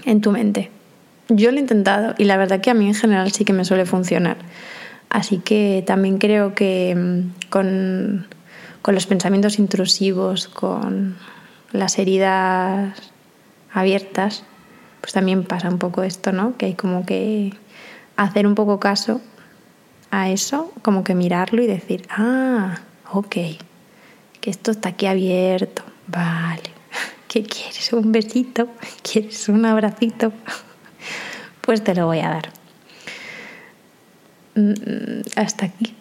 en 0.05 0.21
tu 0.21 0.31
mente. 0.31 0.71
Yo 1.29 1.51
lo 1.51 1.57
he 1.57 1.61
intentado 1.61 2.15
y 2.19 2.25
la 2.25 2.37
verdad 2.37 2.61
que 2.61 2.71
a 2.71 2.75
mí 2.75 2.87
en 2.87 2.95
general 2.95 3.33
sí 3.33 3.45
que 3.45 3.53
me 3.53 3.65
suele 3.65 3.85
funcionar. 3.85 4.37
Así 5.11 5.39
que 5.39 5.83
también 5.87 6.19
creo 6.19 6.55
que 6.55 6.95
mm, 6.95 7.51
con, 7.51 8.27
con 8.83 8.95
los 8.95 9.07
pensamientos 9.07 9.59
intrusivos, 9.59 10.47
con 10.47 11.17
las 11.73 11.99
heridas 11.99 12.95
abiertas, 13.73 14.45
pues 15.07 15.12
también 15.12 15.45
pasa 15.45 15.69
un 15.69 15.79
poco 15.79 16.03
esto, 16.03 16.33
¿no? 16.33 16.57
Que 16.57 16.66
hay 16.66 16.75
como 16.75 17.07
que 17.07 17.53
hacer 18.16 18.45
un 18.45 18.57
poco 18.57 18.81
caso 18.81 19.21
a 20.11 20.31
eso, 20.31 20.73
como 20.83 21.05
que 21.05 21.14
mirarlo 21.14 21.62
y 21.62 21.69
decir, 21.69 22.09
ah, 22.11 22.81
ok, 23.12 23.37
que 24.40 24.51
esto 24.51 24.73
está 24.73 24.88
aquí 24.88 25.07
abierto, 25.07 25.85
vale. 26.09 26.71
¿Qué 27.29 27.45
quieres? 27.45 27.92
¿Un 27.92 28.11
besito? 28.11 28.66
¿Quieres 29.09 29.49
un 29.49 29.64
abracito? 29.64 30.33
Pues 31.61 31.85
te 31.85 31.95
lo 31.95 32.07
voy 32.07 32.19
a 32.21 32.31
dar. 32.31 32.49
Mm, 34.57 35.21
hasta 35.37 35.66
aquí. 35.66 35.95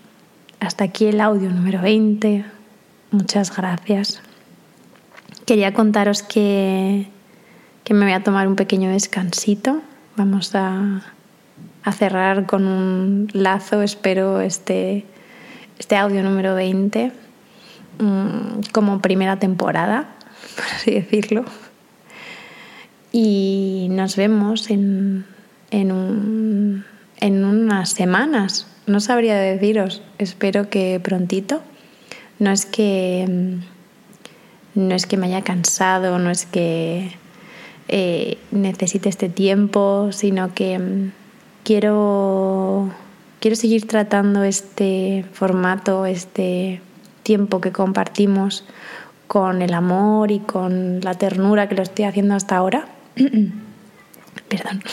Hasta 0.59 0.83
aquí 0.83 1.05
el 1.05 1.21
audio 1.21 1.51
número 1.51 1.79
20. 1.81 2.43
Muchas 3.11 3.55
gracias. 3.55 4.21
Quería 5.45 5.73
contaros 5.75 6.23
que, 6.23 7.07
que 7.85 7.93
me 7.93 8.03
voy 8.03 8.13
a 8.13 8.23
tomar 8.23 8.47
un 8.47 8.55
pequeño 8.55 8.89
descansito. 8.89 9.81
Vamos 10.17 10.53
a, 10.55 11.03
cerrar 11.93 12.47
con 12.47 12.65
un 12.65 13.29
lazo, 13.31 13.83
espero, 13.83 14.41
este, 14.41 15.05
este 15.77 15.95
audio 15.95 16.23
número 16.23 16.55
20 16.55 17.11
mm, 17.99 18.71
como 18.71 19.01
primera 19.01 19.37
temporada, 19.37 20.15
por 20.55 20.65
así 20.65 20.91
decirlo. 20.95 21.45
Y 23.11 23.87
nos 23.91 24.15
vemos 24.15 24.71
en, 24.71 25.25
en, 25.69 25.91
unas 27.21 27.89
semanas. 27.89 28.67
No 28.87 28.99
sabría 28.99 29.37
deciros. 29.37 30.01
Espero 30.17 30.69
que 30.69 30.99
prontito. 31.01 31.61
No 32.39 32.51
es 32.51 32.65
que 32.65 33.61
mm, 34.73 34.79
no 34.87 34.95
es 34.95 35.05
que 35.05 35.17
me 35.17 35.27
haya 35.27 35.43
cansado, 35.43 36.17
no 36.17 36.31
es 36.31 36.45
que 36.47 37.15
eh, 37.87 38.37
necesite 38.51 39.09
este 39.09 39.29
tiempo, 39.29 40.09
sino 40.11 40.53
que 40.53 40.79
mm, 40.79 41.11
quiero, 41.63 42.89
quiero 43.39 43.55
seguir 43.55 43.87
tratando 43.87 44.43
este 44.43 45.25
formato, 45.33 46.05
este 46.05 46.81
tiempo 47.23 47.61
que 47.61 47.71
compartimos 47.71 48.63
con 49.27 49.61
el 49.61 49.73
amor 49.73 50.31
y 50.31 50.39
con 50.39 51.01
la 51.01 51.15
ternura 51.15 51.67
que 51.67 51.75
lo 51.75 51.83
estoy 51.83 52.05
haciendo 52.05 52.35
hasta 52.35 52.55
ahora. 52.55 52.87
Perdón. 54.49 54.83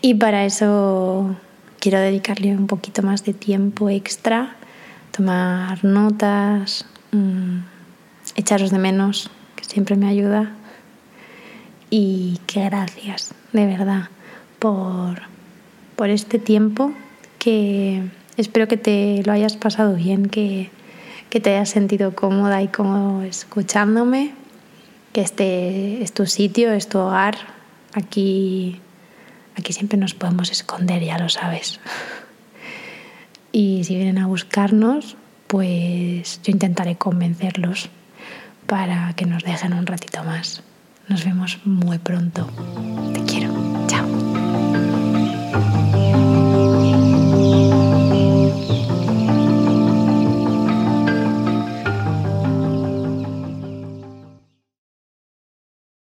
Y 0.00 0.14
para 0.14 0.44
eso 0.44 1.36
quiero 1.80 1.98
dedicarle 1.98 2.56
un 2.56 2.66
poquito 2.66 3.02
más 3.02 3.24
de 3.24 3.34
tiempo 3.34 3.88
extra, 3.90 4.56
tomar 5.10 5.84
notas, 5.84 6.86
mm, 7.12 7.58
echaros 8.36 8.70
de 8.70 8.78
menos, 8.78 9.30
que 9.56 9.64
siempre 9.64 9.96
me 9.96 10.08
ayuda. 10.08 10.52
Y 11.96 12.40
que 12.48 12.64
gracias, 12.64 13.34
de 13.52 13.66
verdad, 13.66 14.08
por, 14.58 15.22
por 15.94 16.10
este 16.10 16.40
tiempo 16.40 16.92
que 17.38 18.02
espero 18.36 18.66
que 18.66 18.76
te 18.76 19.22
lo 19.24 19.30
hayas 19.30 19.56
pasado 19.56 19.94
bien, 19.94 20.26
que, 20.26 20.70
que 21.30 21.38
te 21.38 21.50
hayas 21.50 21.68
sentido 21.68 22.16
cómoda 22.16 22.62
y 22.62 22.66
cómodo 22.66 23.22
escuchándome, 23.22 24.32
que 25.12 25.20
este 25.20 26.02
es 26.02 26.12
tu 26.12 26.26
sitio, 26.26 26.72
es 26.72 26.88
tu 26.88 26.98
hogar, 26.98 27.36
Aquí, 27.94 28.80
aquí 29.56 29.72
siempre 29.72 29.96
nos 29.96 30.14
podemos 30.14 30.50
esconder, 30.50 31.02
ya 31.02 31.16
lo 31.16 31.28
sabes. 31.28 31.78
Y 33.52 33.84
si 33.84 33.94
vienen 33.94 34.18
a 34.18 34.26
buscarnos, 34.26 35.16
pues 35.46 36.40
yo 36.42 36.50
intentaré 36.50 36.96
convencerlos 36.96 37.88
para 38.66 39.12
que 39.14 39.26
nos 39.26 39.44
dejen 39.44 39.74
un 39.74 39.86
ratito 39.86 40.24
más. 40.24 40.64
Nos 41.08 41.24
vemos 41.24 41.58
muy 41.64 41.98
pronto. 41.98 42.48
Te 43.12 43.22
quiero. 43.24 43.63